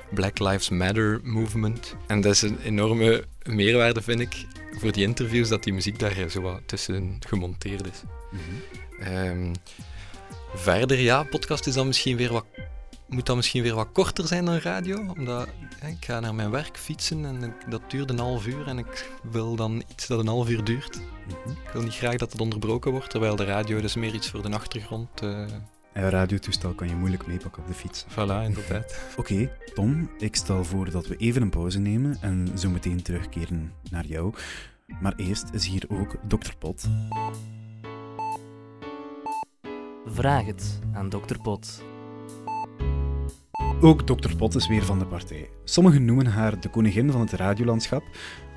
Black 0.09 0.39
Lives 0.39 0.69
Matter 0.69 1.19
movement. 1.23 1.95
En 2.07 2.21
dat 2.21 2.33
is 2.33 2.41
een 2.41 2.59
enorme 2.63 3.25
meerwaarde, 3.43 4.01
vind 4.01 4.19
ik, 4.19 4.45
voor 4.71 4.91
die 4.91 5.03
interviews, 5.03 5.49
dat 5.49 5.63
die 5.63 5.73
muziek 5.73 5.99
daar 5.99 6.29
zo 6.29 6.41
wat 6.41 6.61
tussen 6.65 7.17
gemonteerd 7.19 7.87
is. 7.87 8.01
Mm-hmm. 8.31 9.27
Um, 9.27 9.51
verder, 10.53 10.99
ja, 10.99 11.23
podcast 11.23 11.67
is 11.67 11.73
dan 11.73 11.87
misschien 11.87 12.17
weer 12.17 12.31
wat, 12.31 12.45
moet 13.07 13.25
dan 13.25 13.35
misschien 13.35 13.63
weer 13.63 13.75
wat 13.75 13.91
korter 13.91 14.27
zijn 14.27 14.45
dan 14.45 14.57
radio, 14.57 15.13
omdat 15.17 15.47
hè, 15.79 15.89
ik 15.89 16.05
ga 16.05 16.19
naar 16.19 16.35
mijn 16.35 16.51
werk 16.51 16.77
fietsen 16.77 17.25
en 17.25 17.55
dat 17.69 17.81
duurt 17.87 18.09
een 18.09 18.19
half 18.19 18.47
uur 18.47 18.67
en 18.67 18.77
ik 18.77 19.09
wil 19.31 19.55
dan 19.55 19.83
iets 19.91 20.07
dat 20.07 20.19
een 20.19 20.27
half 20.27 20.49
uur 20.49 20.63
duurt. 20.63 20.95
Mm-hmm. 20.97 21.51
Ik 21.51 21.71
wil 21.73 21.81
niet 21.81 21.95
graag 21.95 22.15
dat 22.15 22.31
het 22.31 22.41
onderbroken 22.41 22.91
wordt, 22.91 23.09
terwijl 23.09 23.35
de 23.35 23.45
radio 23.45 23.81
dus 23.81 23.95
meer 23.95 24.13
iets 24.13 24.29
voor 24.29 24.41
de 24.41 24.49
achtergrond... 24.49 25.21
Uh, 25.23 25.45
een 26.03 26.09
radiotoestel 26.09 26.73
kan 26.73 26.87
je 26.87 26.95
moeilijk 26.95 27.27
meepakken 27.27 27.61
op 27.61 27.67
de 27.67 27.73
fiets. 27.73 28.05
Voilà, 28.09 28.45
inderdaad. 28.45 28.99
Oké, 29.17 29.33
okay, 29.33 29.51
Tom, 29.73 30.09
ik 30.17 30.35
stel 30.35 30.63
voor 30.63 30.91
dat 30.91 31.07
we 31.07 31.17
even 31.17 31.41
een 31.41 31.49
pauze 31.49 31.79
nemen 31.79 32.17
en 32.21 32.47
zo 32.57 32.69
meteen 32.69 33.01
terugkeren 33.01 33.73
naar 33.91 34.05
jou. 34.05 34.33
Maar 35.01 35.13
eerst 35.15 35.49
is 35.53 35.65
hier 35.65 35.85
ook 35.87 36.15
Dr. 36.27 36.55
Pot. 36.59 36.89
Vraag 40.05 40.45
het 40.45 40.79
aan 40.93 41.09
Dr. 41.09 41.37
Pot. 41.41 41.83
Ook 43.81 44.01
Dr. 44.01 44.35
Pot 44.35 44.55
is 44.55 44.67
weer 44.67 44.83
van 44.83 44.99
de 44.99 45.05
partij. 45.05 45.49
Sommigen 45.63 46.05
noemen 46.05 46.25
haar 46.25 46.59
de 46.59 46.69
koningin 46.69 47.11
van 47.11 47.21
het 47.21 47.31
radiolandschap, 47.31 48.03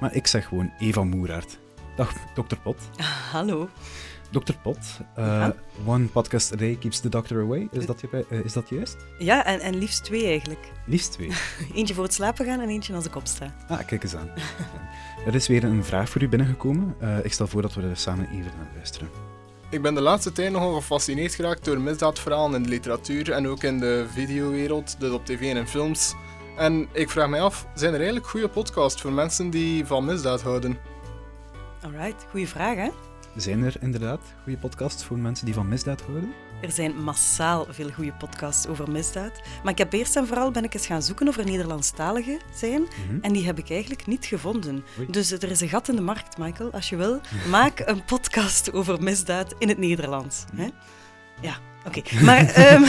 maar 0.00 0.14
ik 0.14 0.26
zeg 0.26 0.46
gewoon 0.46 0.72
Eva 0.78 1.04
Moeraert. 1.04 1.58
Dag, 1.96 2.12
Dr. 2.34 2.56
Pot. 2.62 2.76
Hallo. 3.32 3.68
Dr. 4.30 4.52
Pot, 4.62 4.78
uh, 5.18 5.24
ja? 5.24 5.54
one 5.84 6.04
podcast 6.06 6.52
a 6.52 6.56
day 6.56 6.76
keeps 6.76 7.00
the 7.00 7.08
doctor 7.08 7.40
away. 7.40 7.68
Is 7.70 7.86
dat, 7.86 8.02
uh, 8.12 8.44
is 8.44 8.52
dat 8.52 8.68
juist? 8.68 8.96
Ja, 9.18 9.44
en, 9.44 9.60
en 9.60 9.78
liefst 9.78 10.04
twee 10.04 10.26
eigenlijk. 10.26 10.72
Liefst 10.86 11.12
twee? 11.12 11.30
eentje 11.74 11.94
voor 11.94 12.04
het 12.04 12.14
slapen 12.14 12.44
gaan 12.44 12.60
en 12.60 12.68
eentje 12.68 12.94
als 12.94 13.04
ik 13.04 13.16
opsta. 13.16 13.54
Ah, 13.68 13.86
kijk 13.86 14.02
eens 14.02 14.14
aan. 14.14 14.30
er 15.26 15.34
is 15.34 15.48
weer 15.48 15.64
een 15.64 15.84
vraag 15.84 16.08
voor 16.08 16.22
u 16.22 16.28
binnengekomen. 16.28 16.94
Uh, 17.02 17.24
ik 17.24 17.32
stel 17.32 17.46
voor 17.46 17.62
dat 17.62 17.74
we 17.74 17.82
er 17.82 17.96
samen 17.96 18.28
even 18.28 18.52
naar 18.56 18.70
luisteren. 18.74 19.08
Ik 19.70 19.82
ben 19.82 19.94
de 19.94 20.00
laatste 20.00 20.32
tijd 20.32 20.52
nogal 20.52 20.74
gefascineerd 20.74 21.34
geraakt 21.34 21.64
door 21.64 21.80
misdaadverhalen 21.80 22.54
in 22.54 22.62
de 22.62 22.68
literatuur 22.68 23.32
en 23.32 23.48
ook 23.48 23.62
in 23.62 23.78
de 23.78 24.06
videowereld, 24.12 25.00
dus 25.00 25.10
op 25.10 25.26
tv 25.26 25.40
en 25.40 25.56
in 25.56 25.66
films. 25.66 26.14
En 26.56 26.88
ik 26.92 27.10
vraag 27.10 27.28
mij 27.28 27.40
af, 27.40 27.66
zijn 27.74 27.90
er 27.90 27.98
eigenlijk 27.98 28.28
goede 28.28 28.48
podcasts 28.48 29.00
voor 29.00 29.12
mensen 29.12 29.50
die 29.50 29.86
van 29.86 30.04
misdaad 30.04 30.42
houden? 30.42 30.78
Alright, 31.82 32.26
goede 32.30 32.46
vraag 32.46 32.76
hè? 32.76 32.90
Zijn 33.36 33.62
er 33.62 33.76
inderdaad 33.80 34.20
goede 34.42 34.58
podcasts 34.58 35.04
voor 35.04 35.18
mensen 35.18 35.44
die 35.44 35.54
van 35.54 35.68
misdaad 35.68 36.02
houden? 36.02 36.32
Er 36.62 36.70
zijn 36.70 37.02
massaal 37.02 37.66
veel 37.68 37.90
goede 37.90 38.12
podcasts 38.12 38.66
over 38.66 38.90
misdaad. 38.90 39.40
Maar 39.62 39.72
ik 39.72 39.78
heb 39.78 39.92
eerst 39.92 40.16
en 40.16 40.26
vooral 40.26 40.50
ben 40.50 40.64
ik 40.64 40.74
eens 40.74 40.86
gaan 40.86 41.02
zoeken 41.02 41.28
of 41.28 41.36
er 41.36 41.44
Nederlandstaligen 41.44 42.40
zijn. 42.54 42.82
Mhm. 42.82 43.18
En 43.20 43.32
die 43.32 43.44
heb 43.44 43.58
ik 43.58 43.70
eigenlijk 43.70 44.06
niet 44.06 44.26
gevonden. 44.26 44.84
Oei. 44.98 45.10
Dus 45.10 45.30
er 45.30 45.50
is 45.50 45.60
een 45.60 45.68
gat 45.68 45.88
in 45.88 45.96
de 45.96 46.02
markt, 46.02 46.38
Michael. 46.38 46.72
Als 46.72 46.88
je 46.88 46.96
wil, 46.96 47.20
maak 47.50 47.82
een 47.84 48.04
podcast 48.04 48.72
over 48.72 49.02
misdaad 49.02 49.54
in 49.58 49.68
het 49.68 49.78
Nederlands. 49.78 50.44
Hè? 50.54 50.68
Ja, 51.40 51.56
oké. 51.86 52.02
Maar 52.22 52.46
ehm, 52.54 52.82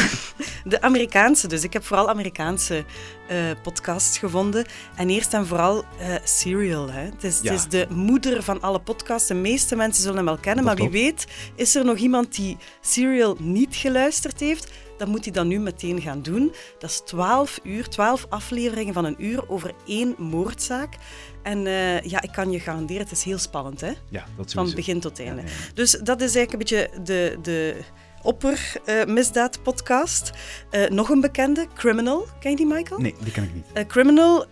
de 0.64 0.82
Amerikaanse, 0.82 1.48
dus 1.48 1.64
ik 1.64 1.74
heb 1.74 1.86
vooral 1.86 2.10
Amerikaanse 2.10 2.86
eh, 3.28 3.38
podcasts 3.64 4.18
gevonden. 4.18 4.66
En 4.96 5.10
eerst 5.10 5.34
en 5.34 5.48
vooral 5.48 5.84
eh, 6.00 6.16
Serial. 6.24 6.92
Hè. 6.92 7.02
Het, 7.02 7.24
is, 7.24 7.40
Ja. 7.42 7.52
het 7.52 7.60
is 7.60 7.68
de 7.68 7.88
moeder 7.90 8.44
van 8.44 8.62
alle 8.62 8.80
podcasts. 8.80 9.28
De 9.28 9.34
meeste 9.34 9.76
mensen 9.76 10.02
zullen 10.02 10.18
hem 10.18 10.26
wel 10.26 10.38
kennen, 10.38 10.66
Dat 10.66 10.78
maar 10.78 10.90
wie 10.92 11.02
klopt. 11.10 11.26
weet 11.26 11.28
is 11.56 11.76
er 11.76 11.86
nog 11.86 11.98
iemand 11.98 12.36
die 12.36 12.58
Serial 12.82 13.36
niet 13.40 13.76
geluisterd 13.76 14.40
heeft. 14.40 14.72
Dan 14.98 15.10
moet 15.10 15.24
hij 15.24 15.34
dat 15.34 15.46
nu 15.46 15.60
meteen 15.60 16.02
gaan 16.02 16.22
doen. 16.22 16.54
Dat 16.80 16.90
is 16.90 17.02
12 17.06 17.60
uur, 17.64 17.88
12 17.88 18.26
afleveringen 18.30 18.94
van 18.94 19.06
een 19.06 19.16
uur 19.26 19.50
over 19.50 19.72
één 19.88 20.16
moordzaak. 20.18 20.96
En 21.44 21.68
eh, 21.68 22.02
ja, 22.02 22.22
ik 22.22 22.32
kan 22.32 22.52
je 22.52 22.60
garanderen, 22.60 23.02
het 23.02 23.12
is 23.12 23.24
heel 23.24 23.38
spannend, 23.38 23.82
hè? 23.82 23.92
Ja, 24.10 24.26
dat 24.38 24.52
Van 24.52 24.72
begin 24.76 25.00
tot 25.00 25.20
einde. 25.20 25.42
Ja, 25.42 25.48
ja, 25.48 25.54
ja. 25.68 25.74
Dus 25.74 25.92
dat 25.92 26.22
is 26.22 26.36
eigenlijk 26.36 26.52
een 26.52 26.58
beetje 26.78 27.04
de, 27.04 27.38
de 27.42 27.76
opper 28.24 28.74
eh, 28.86 29.06
misdaad 29.06 29.64
podcast. 29.64 30.32
Eh, 30.70 30.90
nog 30.90 31.10
een 31.10 31.22
bekende, 31.22 31.68
Criminal. 31.76 32.28
Ken 32.40 32.50
je 32.50 32.58
die, 32.58 32.66
Michael? 32.66 33.00
Nee, 33.00 33.16
die 33.20 33.32
ken 33.32 33.44
ik 33.44 33.54
niet. 33.54 33.66
Eh, 33.74 33.86
Criminal 33.86 34.46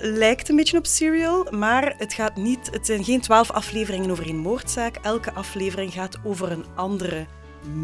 lijkt 0.00 0.48
een 0.48 0.56
beetje 0.56 0.78
op 0.78 0.86
Serial, 0.86 1.46
maar 1.50 1.94
het, 1.98 2.12
gaat 2.12 2.36
niet, 2.36 2.68
het 2.70 2.86
zijn 2.86 3.04
geen 3.04 3.20
twaalf 3.20 3.50
afleveringen 3.50 4.10
over 4.10 4.26
één 4.26 4.36
moordzaak. 4.36 4.96
Elke 5.02 5.32
aflevering 5.32 5.92
gaat 5.92 6.18
over 6.24 6.52
een 6.52 6.64
andere 6.74 7.26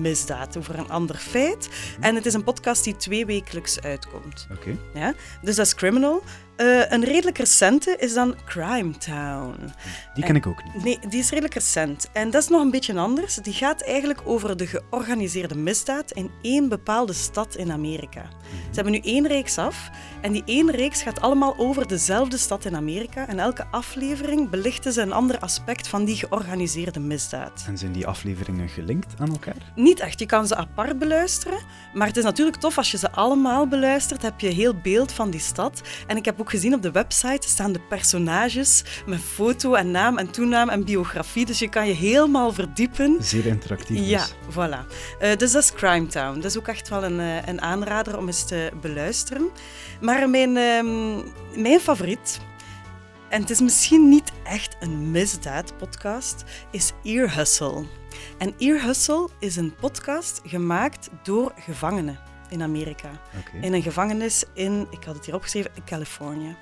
misdaad, 0.01 0.57
over 0.57 0.79
een 0.79 0.91
ander 0.91 1.17
feit. 1.17 1.69
En 2.01 2.15
het 2.15 2.27
is 2.27 2.35
een 2.35 2.45
podcast 2.45 2.85
die 2.85 2.97
twee 2.97 3.27
wekelijks 3.27 3.81
uitkomt. 3.81 4.47
Oké. 4.53 4.77
Ja? 4.95 5.15
Dus 5.43 5.57
dat 5.57 5.67
is 5.67 5.75
Criminal. 5.75 6.23
Eh, 6.59 6.91
een 6.91 7.05
redelijk 7.05 7.39
recente 7.39 7.97
is 7.99 8.15
dan 8.15 8.35
Crime 8.45 8.91
Town. 8.97 9.73
Die 10.15 10.25
ken 10.25 10.37
ik 10.37 10.47
ook 10.47 10.65
niet. 10.65 10.85
Nee, 10.85 10.99
die 11.09 11.19
is 11.19 11.29
redelijk 11.29 11.55
recent. 11.55 12.09
En 12.13 12.31
dat 12.31 12.43
is 12.43 12.49
nog 12.49 12.61
een 12.61 12.71
beetje 12.71 12.99
anders. 12.99 13.35
Die 13.35 13.53
gaat 13.53 13.83
eigenlijk 13.83 14.21
over 14.25 14.57
de 14.57 14.67
georganiseerde 14.67 15.55
misdaad 15.55 16.11
in 16.11 16.31
één 16.43 16.69
bepaalde 16.69 17.13
stad 17.13 17.57
in 17.57 17.73
Amerika. 17.73 18.23
Ze 18.51 18.75
hebben 18.75 18.93
nu 18.93 18.99
één 18.99 19.27
reeks 19.27 19.59
af. 19.59 19.91
En 20.21 20.33
die 20.33 20.43
één 20.47 20.71
reeks 20.71 21.03
gaat 21.03 21.21
allemaal 21.21 21.55
over 21.57 21.87
dezelfde 21.87 22.37
stad 22.37 22.65
in 22.65 22.77
Amerika. 22.77 23.29
En 23.29 23.39
elke 23.39 23.67
aflevering 23.71 24.51
belichten 24.51 24.93
ze 24.93 25.01
een 25.01 25.13
ander 25.13 25.39
aspect 25.39 25.89
van 25.89 26.05
die 26.05 26.17
georganiseerde 26.17 27.01
misdaad. 27.01 27.65
En 27.67 27.79
zijn 27.79 27.93
die 27.93 28.07
afleveringen 28.07 28.69
gelinkt 28.69 29.15
aan 29.19 29.31
elkaar? 29.31 29.73
Niet 29.75 30.01
echt, 30.01 30.19
je 30.19 30.27
kan 30.27 30.47
ze 30.47 30.57
apart 30.57 30.99
beluisteren. 30.99 31.59
Maar 31.95 32.07
het 32.07 32.17
is 32.17 32.25
natuurlijk 32.25 32.57
tof 32.57 32.79
als 32.79 32.91
je 32.91 32.99
ze 32.99 33.11
allemaal 33.11 33.67
beluistert. 33.67 34.23
Heb 34.23 34.41
je 34.41 34.49
heel 34.49 34.75
beeld 34.75 35.13
van 35.13 35.31
die 35.31 35.41
stad. 35.41 35.83
En 36.07 36.17
ik 36.17 36.25
heb 36.25 36.41
ook 36.41 36.47
gezien 36.51 36.75
op 36.75 36.83
de 36.83 36.91
website 36.91 37.49
staan 37.49 37.73
de 37.73 37.81
personages 37.81 38.85
met 39.07 39.21
foto 39.21 39.75
en 39.75 39.91
naam 39.91 40.19
en 40.19 40.31
toenaam 40.31 40.69
en 40.69 40.85
biografie. 40.85 41.47
Dus 41.47 41.59
je 41.59 41.69
kan 41.69 41.87
je 41.87 41.95
helemaal 41.95 42.53
verdiepen. 42.53 43.17
Zeer 43.21 43.47
interactief. 43.47 44.07
Ja, 44.07 44.19
dus. 44.19 44.55
voilà. 44.55 44.87
Eh, 45.19 45.37
dus 45.37 45.53
dat 45.53 45.63
is 45.63 45.73
Crime 45.73 46.07
Town. 46.07 46.35
Dat 46.35 46.45
is 46.45 46.59
ook 46.59 46.69
echt 46.69 46.89
wel 46.89 47.05
een, 47.05 47.21
eh, 47.21 47.47
een 47.47 47.61
aanrader 47.61 48.19
om 48.19 48.27
eens 48.27 48.45
te 48.45 48.71
beluisteren. 48.81 49.49
Maar 50.01 50.31
mijn, 50.31 50.57
ehm, 50.57 51.17
mijn 51.63 51.81
favoriet, 51.81 52.41
en 53.29 53.41
het 53.41 53.51
is 53.51 53.61
misschien 53.61 54.09
niet 54.09 54.33
echt 54.45 54.77
een 54.81 55.11
misdaadpodcast, 55.11 56.45
is 56.71 56.93
Ear 57.03 57.35
Hustle. 57.35 57.85
En 58.39 58.55
Ear 58.59 58.83
Hustle 58.83 59.29
is 59.39 59.57
een 59.57 59.75
podcast 59.81 60.41
gemaakt 60.45 61.09
door 61.23 61.53
gevangenen 61.57 62.28
in 62.49 62.63
Amerika. 62.63 63.11
In 63.61 63.73
een 63.73 63.83
gevangenis 63.83 64.45
in, 64.55 64.87
ik 64.91 65.05
had 65.05 65.15
het 65.15 65.25
hier 65.25 65.35
opgeschreven, 65.35 65.71
in 65.75 65.85
Californië. 65.85 66.57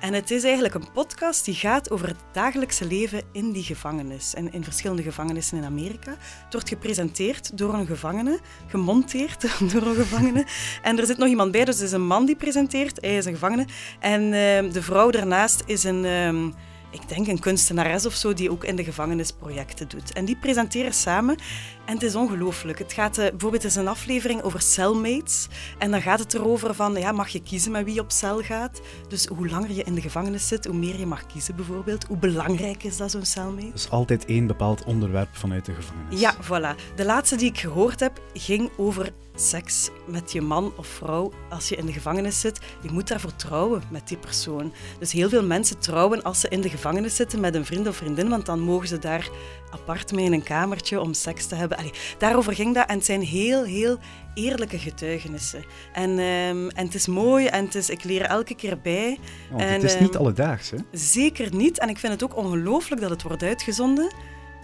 En 0.00 0.12
het 0.12 0.30
is 0.30 0.44
eigenlijk 0.44 0.74
een 0.74 0.92
podcast 0.92 1.44
die 1.44 1.54
gaat 1.54 1.90
over 1.90 2.06
het 2.06 2.16
dagelijkse 2.32 2.86
leven 2.86 3.22
in 3.32 3.52
die 3.52 3.62
gevangenis. 3.62 4.34
En 4.34 4.52
in 4.52 4.64
verschillende 4.64 5.02
gevangenissen 5.02 5.58
in 5.58 5.64
Amerika. 5.64 6.10
Het 6.44 6.52
wordt 6.52 6.68
gepresenteerd 6.68 7.58
door 7.58 7.74
een 7.74 7.86
gevangene, 7.86 8.40
gemonteerd 8.66 9.40
door 9.72 9.82
een 9.82 9.94
gevangene. 9.94 10.46
En 10.82 10.98
er 10.98 11.06
zit 11.06 11.18
nog 11.18 11.28
iemand 11.28 11.52
bij, 11.52 11.64
dus 11.64 11.74
het 11.74 11.84
is 11.84 11.92
een 11.92 12.06
man 12.06 12.26
die 12.26 12.36
presenteert, 12.36 12.98
hij 13.00 13.16
is 13.16 13.24
een 13.24 13.32
gevangene. 13.32 13.66
En 13.98 14.32
ehm, 14.32 14.70
de 14.70 14.82
vrouw 14.82 15.10
daarnaast 15.10 15.62
is 15.66 15.84
een... 15.84 16.04
ehm, 16.04 16.50
ik 16.92 17.08
denk 17.08 17.26
een 17.26 17.38
kunstenares 17.38 18.06
of 18.06 18.14
zo 18.14 18.34
die 18.34 18.50
ook 18.50 18.64
in 18.64 18.76
de 18.76 18.84
gevangenis 18.84 19.32
projecten 19.32 19.88
doet. 19.88 20.12
En 20.12 20.24
die 20.24 20.36
presenteren 20.36 20.92
samen. 20.92 21.36
En 21.84 21.94
het 21.94 22.02
is 22.02 22.14
ongelooflijk. 22.14 22.78
Het 22.78 22.92
gaat 22.92 23.18
eh, 23.18 23.30
bijvoorbeeld 23.30 23.64
is 23.64 23.74
een 23.74 23.88
aflevering 23.88 24.42
over 24.42 24.60
cellmates. 24.60 25.46
En 25.78 25.90
dan 25.90 26.02
gaat 26.02 26.18
het 26.18 26.34
erover 26.34 26.74
van, 26.74 26.94
ja, 26.94 27.12
mag 27.12 27.28
je 27.28 27.42
kiezen 27.42 27.72
met 27.72 27.84
wie 27.84 27.94
je 27.94 28.00
op 28.00 28.10
cel 28.10 28.40
gaat? 28.40 28.80
Dus 29.08 29.26
hoe 29.26 29.48
langer 29.48 29.72
je 29.72 29.82
in 29.82 29.94
de 29.94 30.00
gevangenis 30.00 30.48
zit, 30.48 30.64
hoe 30.64 30.76
meer 30.76 30.98
je 30.98 31.06
mag 31.06 31.26
kiezen 31.26 31.56
bijvoorbeeld. 31.56 32.04
Hoe 32.04 32.16
belangrijk 32.16 32.82
is 32.82 32.96
dat, 32.96 33.10
zo'n 33.10 33.24
cellmate? 33.24 33.72
Dus 33.72 33.90
altijd 33.90 34.24
één 34.24 34.46
bepaald 34.46 34.84
onderwerp 34.84 35.36
vanuit 35.36 35.64
de 35.64 35.74
gevangenis. 35.74 36.20
Ja, 36.20 36.34
voilà. 36.34 36.94
De 36.94 37.04
laatste 37.04 37.36
die 37.36 37.48
ik 37.48 37.58
gehoord 37.58 38.00
heb, 38.00 38.20
ging 38.34 38.70
over 38.76 39.12
seks 39.34 39.90
met 40.06 40.32
je 40.32 40.40
man 40.40 40.72
of 40.76 40.86
vrouw 40.86 41.32
als 41.50 41.68
je 41.68 41.76
in 41.76 41.86
de 41.86 41.92
gevangenis 41.92 42.40
zit. 42.40 42.60
Je 42.82 42.90
moet 42.92 43.08
daarvoor 43.08 43.36
trouwen 43.36 43.82
met 43.90 44.08
die 44.08 44.16
persoon. 44.16 44.72
Dus 44.98 45.12
heel 45.12 45.28
veel 45.28 45.44
mensen 45.44 45.78
trouwen 45.78 46.22
als 46.22 46.40
ze 46.40 46.48
in 46.48 46.60
de 46.60 46.68
gevangenis 46.68 47.16
zitten 47.16 47.40
met 47.40 47.54
een 47.54 47.64
vriend 47.64 47.88
of 47.88 47.96
vriendin, 47.96 48.28
want 48.28 48.46
dan 48.46 48.60
mogen 48.60 48.88
ze 48.88 48.98
daar 48.98 49.30
apart 49.70 50.12
mee 50.12 50.24
in 50.24 50.32
een 50.32 50.42
kamertje 50.42 51.00
om 51.00 51.14
seks 51.14 51.46
te 51.46 51.54
hebben. 51.54 51.78
Allee, 51.78 51.92
daarover 52.18 52.54
ging 52.54 52.74
dat 52.74 52.88
en 52.88 52.96
het 52.96 53.04
zijn 53.04 53.22
heel, 53.22 53.64
heel 53.64 53.98
eerlijke 54.34 54.78
getuigenissen. 54.78 55.64
En, 55.92 56.10
ehm, 56.10 56.68
en 56.68 56.84
het 56.84 56.94
is 56.94 57.06
mooi 57.06 57.46
en 57.46 57.64
het 57.64 57.74
is, 57.74 57.90
ik 57.90 58.04
leer 58.04 58.22
elke 58.22 58.54
keer 58.54 58.80
bij. 58.80 59.18
En, 59.56 59.72
het 59.72 59.82
is 59.82 59.98
niet 59.98 60.14
ehm, 60.14 60.22
alledaags, 60.22 60.70
hè? 60.70 60.76
Zeker 60.92 61.54
niet. 61.54 61.78
En 61.78 61.88
ik 61.88 61.98
vind 61.98 62.12
het 62.12 62.22
ook 62.22 62.36
ongelooflijk 62.36 63.00
dat 63.00 63.10
het 63.10 63.22
wordt 63.22 63.42
uitgezonden. 63.42 64.14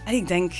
En 0.05 0.13
ik 0.13 0.27
denk, 0.27 0.51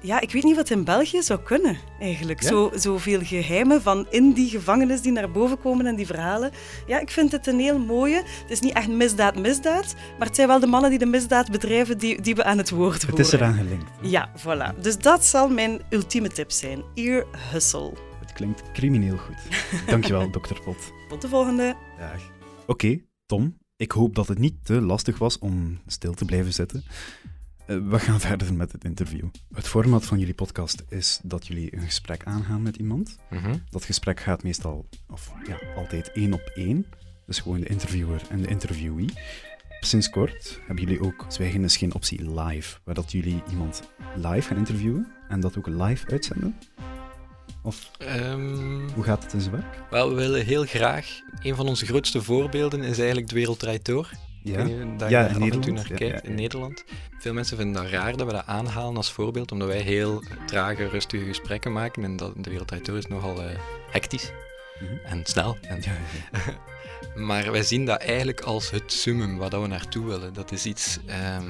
ja, 0.00 0.20
ik 0.20 0.30
weet 0.30 0.42
niet 0.42 0.56
wat 0.56 0.70
in 0.70 0.84
België 0.84 1.22
zou 1.22 1.40
kunnen, 1.40 1.76
eigenlijk. 2.00 2.42
Ja? 2.42 2.48
Zo, 2.48 2.70
zoveel 2.74 3.20
geheimen 3.22 3.82
van 3.82 4.06
in 4.10 4.32
die 4.32 4.48
gevangenis 4.48 5.00
die 5.00 5.12
naar 5.12 5.30
boven 5.30 5.60
komen 5.60 5.86
en 5.86 5.96
die 5.96 6.06
verhalen. 6.06 6.50
Ja, 6.86 7.00
ik 7.00 7.10
vind 7.10 7.32
het 7.32 7.46
een 7.46 7.58
heel 7.58 7.78
mooie. 7.78 8.16
Het 8.16 8.50
is 8.50 8.60
niet 8.60 8.72
echt 8.72 8.88
misdaad, 8.88 9.36
misdaad. 9.36 9.94
Maar 10.18 10.26
het 10.26 10.36
zijn 10.36 10.48
wel 10.48 10.60
de 10.60 10.66
mannen 10.66 10.90
die 10.90 10.98
de 10.98 11.06
misdaad 11.06 11.50
bedrijven 11.50 11.98
die, 11.98 12.20
die 12.20 12.34
we 12.34 12.44
aan 12.44 12.58
het 12.58 12.70
woord 12.70 13.02
horen. 13.02 13.16
Het 13.16 13.26
is 13.26 13.32
eraan 13.32 13.54
gelinkt. 13.54 13.90
Ja, 14.02 14.30
voilà. 14.36 14.80
Dus 14.80 14.98
dat 14.98 15.24
zal 15.24 15.48
mijn 15.48 15.80
ultieme 15.90 16.28
tip 16.28 16.50
zijn. 16.50 16.82
Ear 16.94 17.26
Hustle. 17.52 17.92
Het 18.20 18.32
klinkt 18.32 18.62
crimineel 18.72 19.16
goed. 19.16 19.36
Dankjewel, 19.86 20.30
dokter 20.30 20.60
Pot. 20.60 20.92
Tot 21.08 21.20
de 21.22 21.28
volgende. 21.28 21.76
Dag. 21.98 22.30
Oké, 22.66 23.00
Tom. 23.26 23.56
Ik 23.76 23.92
hoop 23.92 24.14
dat 24.14 24.28
het 24.28 24.38
niet 24.38 24.54
te 24.64 24.80
lastig 24.80 25.18
was 25.18 25.38
om 25.38 25.78
stil 25.86 26.14
te 26.14 26.24
blijven 26.24 26.52
zitten. 26.52 26.84
Eh, 27.68 27.76
we 27.88 27.98
gaan 27.98 28.20
verder 28.30 28.54
met 28.54 28.72
het 28.72 28.84
interview. 28.84 29.24
Het 29.54 29.68
format 29.68 30.04
van 30.04 30.18
jullie 30.18 30.34
podcast 30.34 30.84
is 30.88 31.20
dat 31.22 31.46
jullie 31.46 31.76
een 31.76 31.82
gesprek 31.82 32.24
aangaan 32.24 32.62
met 32.62 32.76
iemand. 32.76 33.18
Mhm. 33.30 33.56
Dat 33.70 33.84
gesprek 33.84 34.20
gaat 34.20 34.42
meestal, 34.42 34.88
of 35.08 35.32
ja, 35.46 35.58
altijd 35.76 36.12
één 36.12 36.32
op 36.32 36.50
één. 36.54 36.86
Dus 37.26 37.38
gewoon 37.38 37.60
de 37.60 37.66
interviewer 37.66 38.22
en 38.30 38.42
de 38.42 38.48
interviewee. 38.48 39.08
Sinds 39.80 40.10
kort 40.10 40.60
hebben 40.66 40.84
jullie 40.84 41.00
ook 41.00 41.24
Zwijgen 41.28 41.64
is 41.64 41.76
geen 41.76 41.94
optie 41.94 42.40
live, 42.40 42.78
waar 42.84 42.94
dat 42.94 43.12
jullie 43.12 43.42
iemand 43.50 43.82
live 44.16 44.48
gaan 44.48 44.56
interviewen 44.56 45.06
en 45.28 45.40
dat 45.40 45.58
ook 45.58 45.66
live 45.66 46.06
uitzenden. 46.10 46.56
Of 47.62 47.90
Ehm, 47.98 48.88
hoe 48.94 49.04
gaat 49.04 49.22
het 49.22 49.32
in 49.32 49.40
zijn 49.40 49.54
werk? 49.54 49.82
Wel, 49.90 50.08
we 50.08 50.14
willen 50.14 50.44
heel 50.44 50.64
graag. 50.64 51.20
Een 51.42 51.54
van 51.54 51.68
onze 51.68 51.86
grootste 51.86 52.22
voorbeelden 52.22 52.82
is 52.82 52.98
eigenlijk 52.98 53.28
De 53.28 53.34
Wereld 53.34 53.58
Draait 53.58 53.84
Door. 53.84 54.10
Ja. 54.42 54.56
Dat 54.56 54.66
Ja, 54.66 55.26
in 55.26 55.32
daar 55.32 55.38
Nederland. 55.38 55.88
naar 55.88 56.02
Ja, 56.04 56.22
in. 56.22 56.34
Nederland. 56.34 56.84
Veel 57.18 57.32
mensen 57.32 57.56
vinden 57.56 57.82
dat 57.82 57.92
raar 57.92 58.16
dat 58.16 58.26
we 58.26 58.32
dat 58.32 58.46
aanhalen 58.46 58.96
als 58.96 59.12
voorbeeld, 59.12 59.52
omdat 59.52 59.68
wij 59.68 59.80
heel 59.80 60.22
trage, 60.46 60.88
rustige 60.88 61.24
gesprekken 61.24 61.72
maken. 61.72 62.04
En 62.04 62.16
dat, 62.16 62.32
De 62.36 62.50
Wereld 62.50 62.68
Draait 62.68 62.84
Door 62.86 62.96
is 62.96 63.06
nogal 63.06 63.42
eh, 63.42 63.58
hectisch 63.90 64.32
Mhm. 64.80 64.96
en 65.04 65.20
snel. 65.26 65.56
En, 65.62 65.80
maar 67.26 67.52
wij 67.52 67.62
zien 67.62 67.84
dat 67.86 68.00
eigenlijk 68.00 68.40
als 68.40 68.70
het 68.70 68.92
summum 68.92 69.36
waar 69.36 69.50
dat 69.50 69.60
we 69.62 69.66
naartoe 69.66 70.06
willen. 70.06 70.32
Dat 70.34 70.52
is 70.52 70.66
iets... 70.66 70.98
ehm, 71.06 71.44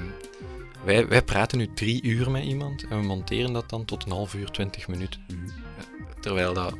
wij, 0.85 1.09
wij 1.09 1.23
praten 1.23 1.59
nu 1.59 1.68
drie 1.75 2.02
uur 2.02 2.30
met 2.30 2.45
iemand 2.45 2.83
en 2.83 3.00
we 3.00 3.07
monteren 3.07 3.52
dat 3.52 3.68
dan 3.71 3.85
tot 3.85 4.04
een 4.04 4.11
half 4.12 4.35
uur, 4.35 4.50
twintig 4.50 4.88
minuten. 4.88 5.21
Mhm. 5.28 5.49
Terwijl 6.21 6.54
dat 6.54 6.76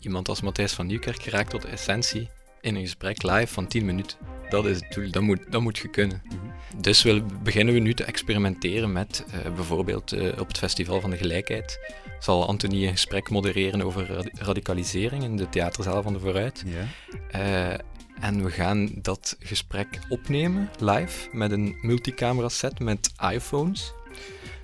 iemand 0.00 0.28
als 0.28 0.40
Matthijs 0.40 0.72
van 0.72 0.86
Nieuwkerk 0.86 1.22
geraakt 1.22 1.50
tot 1.50 1.62
de 1.62 1.68
essentie 1.68 2.28
in 2.60 2.74
een 2.74 2.82
gesprek 2.82 3.22
live 3.22 3.52
van 3.52 3.66
10 3.66 3.84
minuten. 3.84 4.16
Dat 4.52 4.66
is 4.66 4.76
het 4.80 4.92
doel, 4.94 5.10
dat 5.10 5.22
moet, 5.22 5.40
dat 5.50 5.60
moet 5.60 5.78
je 5.78 5.88
kunnen. 5.88 6.22
Mhm. 6.24 6.36
Dus 6.80 7.02
we, 7.02 7.22
beginnen 7.42 7.74
we 7.74 7.80
nu 7.80 7.94
te 7.94 8.04
experimenteren 8.04 8.92
met 8.92 9.24
eh, 9.30 9.54
bijvoorbeeld 9.54 10.12
eh, 10.12 10.40
op 10.40 10.48
het 10.48 10.58
Festival 10.58 11.00
van 11.00 11.10
de 11.10 11.16
Gelijkheid 11.16 11.78
zal 12.20 12.46
Anthony 12.46 12.86
een 12.86 12.90
gesprek 12.92 13.30
modereren 13.30 13.82
over 13.82 14.06
radi- 14.06 14.30
radicalisering 14.34 15.22
in 15.22 15.36
de 15.36 15.48
theaterzaal 15.48 16.02
van 16.02 16.12
de 16.12 16.20
Vooruit. 16.20 16.64
Ja. 16.66 16.86
Eh, 17.30 17.78
En 18.20 18.44
we 18.44 18.50
gaan 18.50 18.90
dat 18.94 19.36
gesprek 19.40 19.98
opnemen 20.08 20.70
live 20.78 21.28
met 21.32 21.50
een 21.50 21.76
multicamera 21.80 22.48
set 22.48 22.78
met 22.80 23.12
iPhones. 23.32 23.92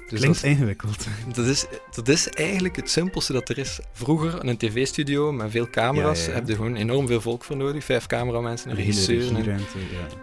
Dus 0.08 0.18
Klinkt 0.18 0.40
dat, 0.40 0.50
ingewikkeld. 0.50 1.06
Dat 1.34 1.46
is, 1.46 1.66
dat 1.94 2.08
is 2.08 2.28
eigenlijk 2.28 2.76
het 2.76 2.90
simpelste 2.90 3.32
dat 3.32 3.48
er 3.48 3.58
is. 3.58 3.80
Vroeger 3.92 4.44
een 4.44 4.56
tv-studio 4.56 5.32
met 5.32 5.50
veel 5.50 5.70
camera's 5.70 6.26
ja, 6.26 6.32
heb 6.32 6.48
je 6.48 6.54
gewoon 6.54 6.76
enorm 6.76 7.06
veel 7.06 7.20
volk 7.20 7.44
voor 7.44 7.56
nodig. 7.56 7.84
Vijf 7.84 8.06
cameramensen, 8.06 8.70
een 8.70 8.76
regisseur. 8.76 9.36
En, 9.36 9.60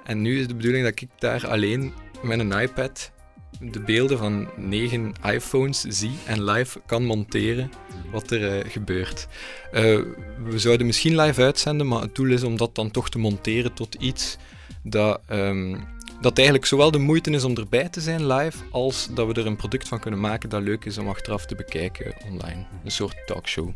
en 0.04 0.22
nu 0.22 0.40
is 0.40 0.48
de 0.48 0.56
bedoeling 0.56 0.84
dat 0.84 1.02
ik 1.02 1.10
daar 1.20 1.48
alleen 1.48 1.94
met 2.22 2.40
een 2.40 2.60
iPad 2.62 3.12
de 3.60 3.80
beelden 3.80 4.18
van 4.18 4.50
negen 4.56 5.14
iPhones 5.24 5.82
zie 5.82 6.18
en 6.26 6.44
live 6.44 6.82
kan 6.86 7.06
monteren 7.06 7.72
wat 8.12 8.32
er 8.32 8.58
uh, 8.58 8.72
gebeurt. 8.72 9.28
Uh, 9.74 9.82
we 10.44 10.60
zouden 10.60 10.86
misschien 10.86 11.16
live 11.16 11.42
uitzenden, 11.42 11.88
maar 11.88 12.02
het 12.02 12.16
doel 12.16 12.32
is 12.32 12.44
om 12.44 12.58
dat 12.58 12.76
dan 12.76 12.92
toch 12.92 13.10
te 13.10 13.18
monteren 13.18 13.74
tot 13.74 13.96
iets 13.96 14.38
dat, 14.84 15.22
um, 15.32 15.84
dat 16.26 16.38
eigenlijk 16.38 16.68
zowel 16.68 16.92
de 16.92 17.00
moeite 17.00 17.32
is 17.32 17.44
om 17.44 17.58
erbij 17.58 17.90
te 17.90 18.02
zijn 18.02 18.28
live, 18.28 18.58
als 18.72 19.08
dat 19.14 19.28
we 19.28 19.34
er 19.34 19.46
een 19.46 19.56
product 19.56 19.88
van 19.88 20.00
kunnen 20.00 20.20
maken 20.20 20.50
dat 20.50 20.62
leuk 20.62 20.86
is 20.86 20.98
om 20.98 21.08
achteraf 21.08 21.46
te 21.46 21.56
bekijken 21.56 22.14
online. 22.26 22.66
Een 22.84 22.92
soort 22.92 23.16
talkshow. 23.26 23.70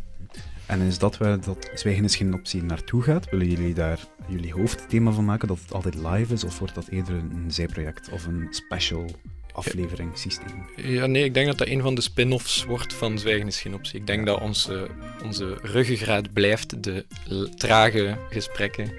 En 0.66 0.82
is 0.82 0.98
dat 0.98 1.18
waar 1.18 1.42
dat 1.42 1.70
Zwijgen 1.74 2.04
is 2.04 2.16
geen 2.16 2.34
optie 2.34 2.64
naartoe 2.64 3.02
gaat? 3.02 3.30
Willen 3.30 3.50
jullie 3.50 3.74
daar 3.74 4.00
jullie 4.28 4.54
hoofdthema 4.54 5.12
van 5.12 5.26
maken, 5.26 5.48
dat 5.48 5.60
het 5.62 5.74
altijd 5.74 5.96
live 5.96 6.34
is? 6.34 6.44
Of 6.44 6.60
wordt 6.60 6.76
dat 6.76 6.88
eerder 6.88 7.16
een 7.16 7.52
zijproject 7.52 8.10
of 8.10 8.26
een 8.26 8.48
special 8.50 9.06
afleveringssysteem? 9.52 10.66
Ja, 10.76 11.06
nee, 11.06 11.24
ik 11.24 11.34
denk 11.34 11.48
dat 11.48 11.58
dat 11.58 11.68
een 11.68 11.82
van 11.82 11.96
de 11.96 12.02
spin-offs 12.02 12.66
wordt 12.66 12.94
van 12.94 13.20
Zwijgen 13.20 13.48
is 13.48 13.62
geen 13.62 13.74
optie. 13.74 14.00
Ik 14.00 14.08
denk 14.08 14.26
dat 14.26 14.42
onze, 14.42 14.88
onze 15.24 15.58
ruggengraat 15.62 16.34
blijft 16.34 16.84
de 16.84 17.06
trage 17.56 18.18
gesprekken. 18.30 18.92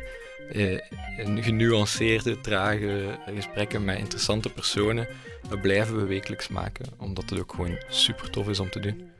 Eh, 0.52 0.78
genuanceerde, 1.16 2.40
trage 2.40 3.19
gesprekken 3.35 3.85
met 3.85 3.99
interessante 3.99 4.49
personen. 4.49 5.09
Dat 5.49 5.61
blijven 5.61 5.97
we 5.97 6.04
wekelijks 6.04 6.49
maken, 6.49 6.87
omdat 6.97 7.30
het 7.30 7.40
ook 7.40 7.52
gewoon 7.52 7.83
super 7.88 8.30
tof 8.30 8.49
is 8.49 8.61
om 8.61 8.71
te 8.71 8.80
doen. 8.80 9.11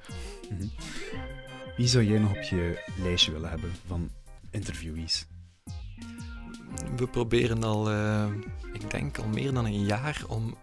Mhm. 0.51 0.67
Wie 1.77 1.89
zou 1.89 2.05
jij 2.05 2.19
nog 2.19 2.31
op 2.31 2.43
je 2.43 2.83
lijstje 3.03 3.33
willen 3.33 3.51
hebben 3.51 3.73
van 3.87 4.11
interviewees? 4.51 5.27
We 6.97 7.07
proberen 7.07 7.65
al, 7.65 7.93
uh, 7.93 8.27
ik 8.73 8.91
denk 8.91 9.19
al 9.19 9.29
meer 9.29 9.53
dan 9.53 9.65
een 9.65 9.85
jaar 9.85 10.23
om 10.29 10.57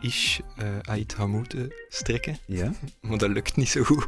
Ish 0.00 0.38
uh, 0.58 0.78
Ait 0.82 1.14
Hamoud 1.14 1.50
te 1.50 1.86
strikken. 1.88 2.38
Ja? 2.46 2.72
maar 3.00 3.18
dat 3.18 3.30
lukt 3.30 3.56
niet 3.56 3.68
zo 3.68 3.82
goed. 3.82 4.06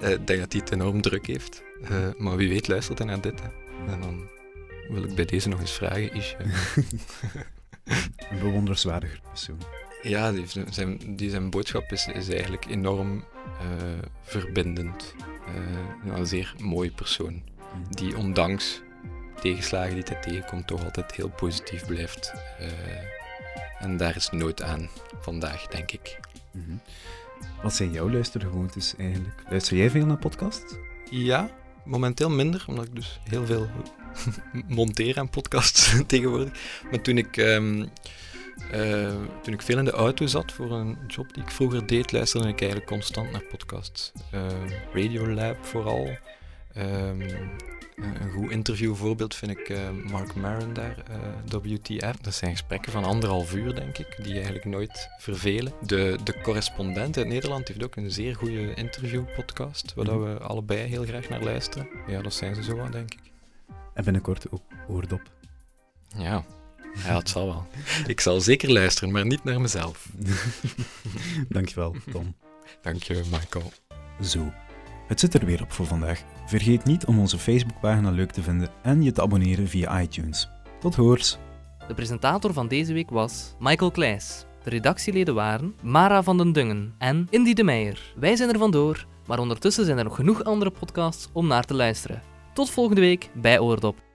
uh, 0.00 0.10
ik 0.20 0.26
denk 0.26 0.40
dat 0.40 0.52
hij 0.52 0.60
het 0.60 0.72
enorm 0.72 1.00
druk 1.00 1.26
heeft. 1.26 1.62
Uh, 1.90 2.08
maar 2.16 2.36
wie 2.36 2.48
weet 2.48 2.68
luistert 2.68 2.98
hij 2.98 3.06
naar 3.06 3.20
dit. 3.20 3.40
Hè. 3.40 3.48
En 3.86 4.00
dan 4.00 4.28
wil 4.88 5.04
ik 5.04 5.14
bij 5.14 5.24
deze 5.24 5.48
nog 5.48 5.60
eens 5.60 5.72
vragen, 5.72 6.14
Ish. 6.14 6.34
een 8.30 8.64
persoon. 9.30 9.58
Ja, 10.02 10.32
die 10.32 10.46
zijn, 10.70 11.16
die 11.16 11.30
zijn 11.30 11.50
boodschap 11.50 11.92
is, 11.92 12.06
is 12.06 12.28
eigenlijk 12.28 12.64
enorm 12.64 13.24
verbindend. 14.22 15.14
een 16.06 16.26
zeer 16.26 16.54
mooie 16.58 16.90
persoon. 16.90 17.42
Die 17.90 18.16
ondanks 18.16 18.82
tegenslagen 19.40 19.94
die 19.94 20.04
hij 20.04 20.20
tegenkomt, 20.20 20.66
toch 20.66 20.84
altijd 20.84 21.14
heel 21.14 21.28
positief 21.28 21.86
blijft. 21.86 22.32
En 23.78 23.96
daar 23.96 24.16
is 24.16 24.30
nood 24.30 24.62
aan 24.62 24.88
vandaag, 25.20 25.66
denk 25.66 25.90
ik. 25.90 26.18
Mhm. 26.50 26.76
Wat 27.62 27.74
zijn 27.74 27.92
jouw 27.92 28.10
luistergewoontes 28.10 28.94
eigenlijk? 28.98 29.42
Luister 29.48 29.76
jij 29.76 29.90
veel 29.90 30.06
naar 30.06 30.18
podcasts? 30.18 30.74
Ja, 31.10 31.50
momenteel 31.86 32.30
minder, 32.30 32.64
omdat 32.66 32.84
ik 32.84 32.94
dus 32.94 33.20
heel 33.28 33.46
veel 33.46 33.68
monteer 34.68 35.18
aan 35.18 35.30
podcasts 35.30 35.94
tegenwoordig. 36.06 36.82
Maar 36.90 37.02
toen 37.02 37.18
ik, 37.18 37.36
um, 37.36 37.90
toen 39.42 39.52
ik 39.52 39.62
veel 39.62 39.78
in 39.78 39.84
de 39.84 39.90
auto 39.90 40.26
zat 40.26 40.52
voor 40.52 40.72
een 40.72 40.98
job 41.06 41.34
die 41.34 41.42
ik 41.42 41.50
vroeger 41.50 41.86
deed, 41.86 42.12
luisterde 42.12 42.48
ik 42.48 42.60
eigenlijk 42.60 42.90
constant 42.90 43.32
naar 43.32 43.42
podcasts. 43.42 44.12
Uh, 44.34 44.46
Radiolab 44.92 45.64
vooral. 45.64 46.08
Um, 46.76 47.22
een 47.96 48.30
goed 48.30 48.50
interviewvoorbeeld 48.50 49.34
vind 49.34 49.50
ik 49.50 49.68
uh, 49.68 49.90
Mark 50.10 50.34
Maron 50.34 50.72
daar, 50.72 50.96
uh, 51.10 51.60
WTF. 51.62 52.16
Dat 52.20 52.34
zijn 52.34 52.50
gesprekken 52.50 52.92
van 52.92 53.04
anderhalf 53.04 53.54
uur, 53.54 53.74
denk 53.74 53.98
ik, 53.98 54.16
die 54.22 54.34
eigenlijk 54.34 54.64
nooit 54.64 55.08
vervelen. 55.18 55.72
De, 55.80 56.18
de 56.24 56.40
correspondent 56.40 57.16
uit 57.16 57.26
Nederland 57.26 57.68
heeft 57.68 57.84
ook 57.84 57.96
een 57.96 58.10
zeer 58.10 58.36
goede 58.36 58.74
interviewpodcast, 58.74 59.94
waar 59.94 60.12
mm 60.12 60.24
we 60.24 60.38
allebei 60.38 60.88
heel 60.88 61.04
graag 61.04 61.28
naar 61.28 61.42
luisteren. 61.42 61.88
Ja, 62.06 62.22
dat 62.22 62.34
zijn 62.34 62.54
ze 62.54 62.62
zo 62.62 62.80
aan, 62.80 62.90
denk 62.90 63.12
ik. 63.12 63.20
En 63.94 64.04
binnenkort 64.04 64.50
ook 64.50 64.62
Oordop. 64.88 65.22
Ja, 66.16 66.44
ja, 67.04 67.18
het 67.18 67.28
zal 67.28 67.46
wel. 67.46 67.66
Ik 68.06 68.20
zal 68.20 68.40
zeker 68.40 68.72
luisteren, 68.72 69.12
maar 69.12 69.26
niet 69.26 69.44
naar 69.44 69.60
mezelf. 69.60 70.08
Dankjewel, 71.48 71.96
Tom. 72.10 72.34
Dank 72.82 73.02
je, 73.02 73.22
Michael. 73.30 73.72
Zo. 74.22 74.52
Het 75.06 75.20
zit 75.20 75.34
er 75.34 75.44
weer 75.44 75.62
op 75.62 75.72
voor 75.72 75.86
vandaag. 75.86 76.22
Vergeet 76.46 76.84
niet 76.84 77.06
om 77.06 77.18
onze 77.18 77.38
Facebookpagina 77.38 78.10
leuk 78.10 78.30
te 78.30 78.42
vinden 78.42 78.68
en 78.82 79.02
je 79.02 79.12
te 79.12 79.22
abonneren 79.22 79.68
via 79.68 80.00
iTunes. 80.00 80.48
Tot 80.80 80.94
hoors! 80.94 81.38
De 81.88 81.94
presentator 81.94 82.52
van 82.52 82.68
deze 82.68 82.92
week 82.92 83.10
was 83.10 83.54
Michael 83.58 83.90
Kleijs. 83.90 84.44
De 84.62 84.70
redactieleden 84.70 85.34
waren 85.34 85.74
Mara 85.82 86.22
van 86.22 86.36
den 86.36 86.52
Dungen 86.52 86.94
en 86.98 87.26
Indy 87.30 87.52
de 87.52 87.64
Meijer. 87.64 88.14
Wij 88.16 88.36
zijn 88.36 88.48
er 88.48 88.58
vandoor, 88.58 89.06
maar 89.26 89.38
ondertussen 89.38 89.84
zijn 89.84 89.98
er 89.98 90.04
nog 90.04 90.16
genoeg 90.16 90.44
andere 90.44 90.70
podcasts 90.70 91.28
om 91.32 91.46
naar 91.46 91.64
te 91.64 91.74
luisteren. 91.74 92.22
Tot 92.54 92.70
volgende 92.70 93.00
week 93.00 93.30
bij 93.34 93.58
Oordop. 93.58 94.05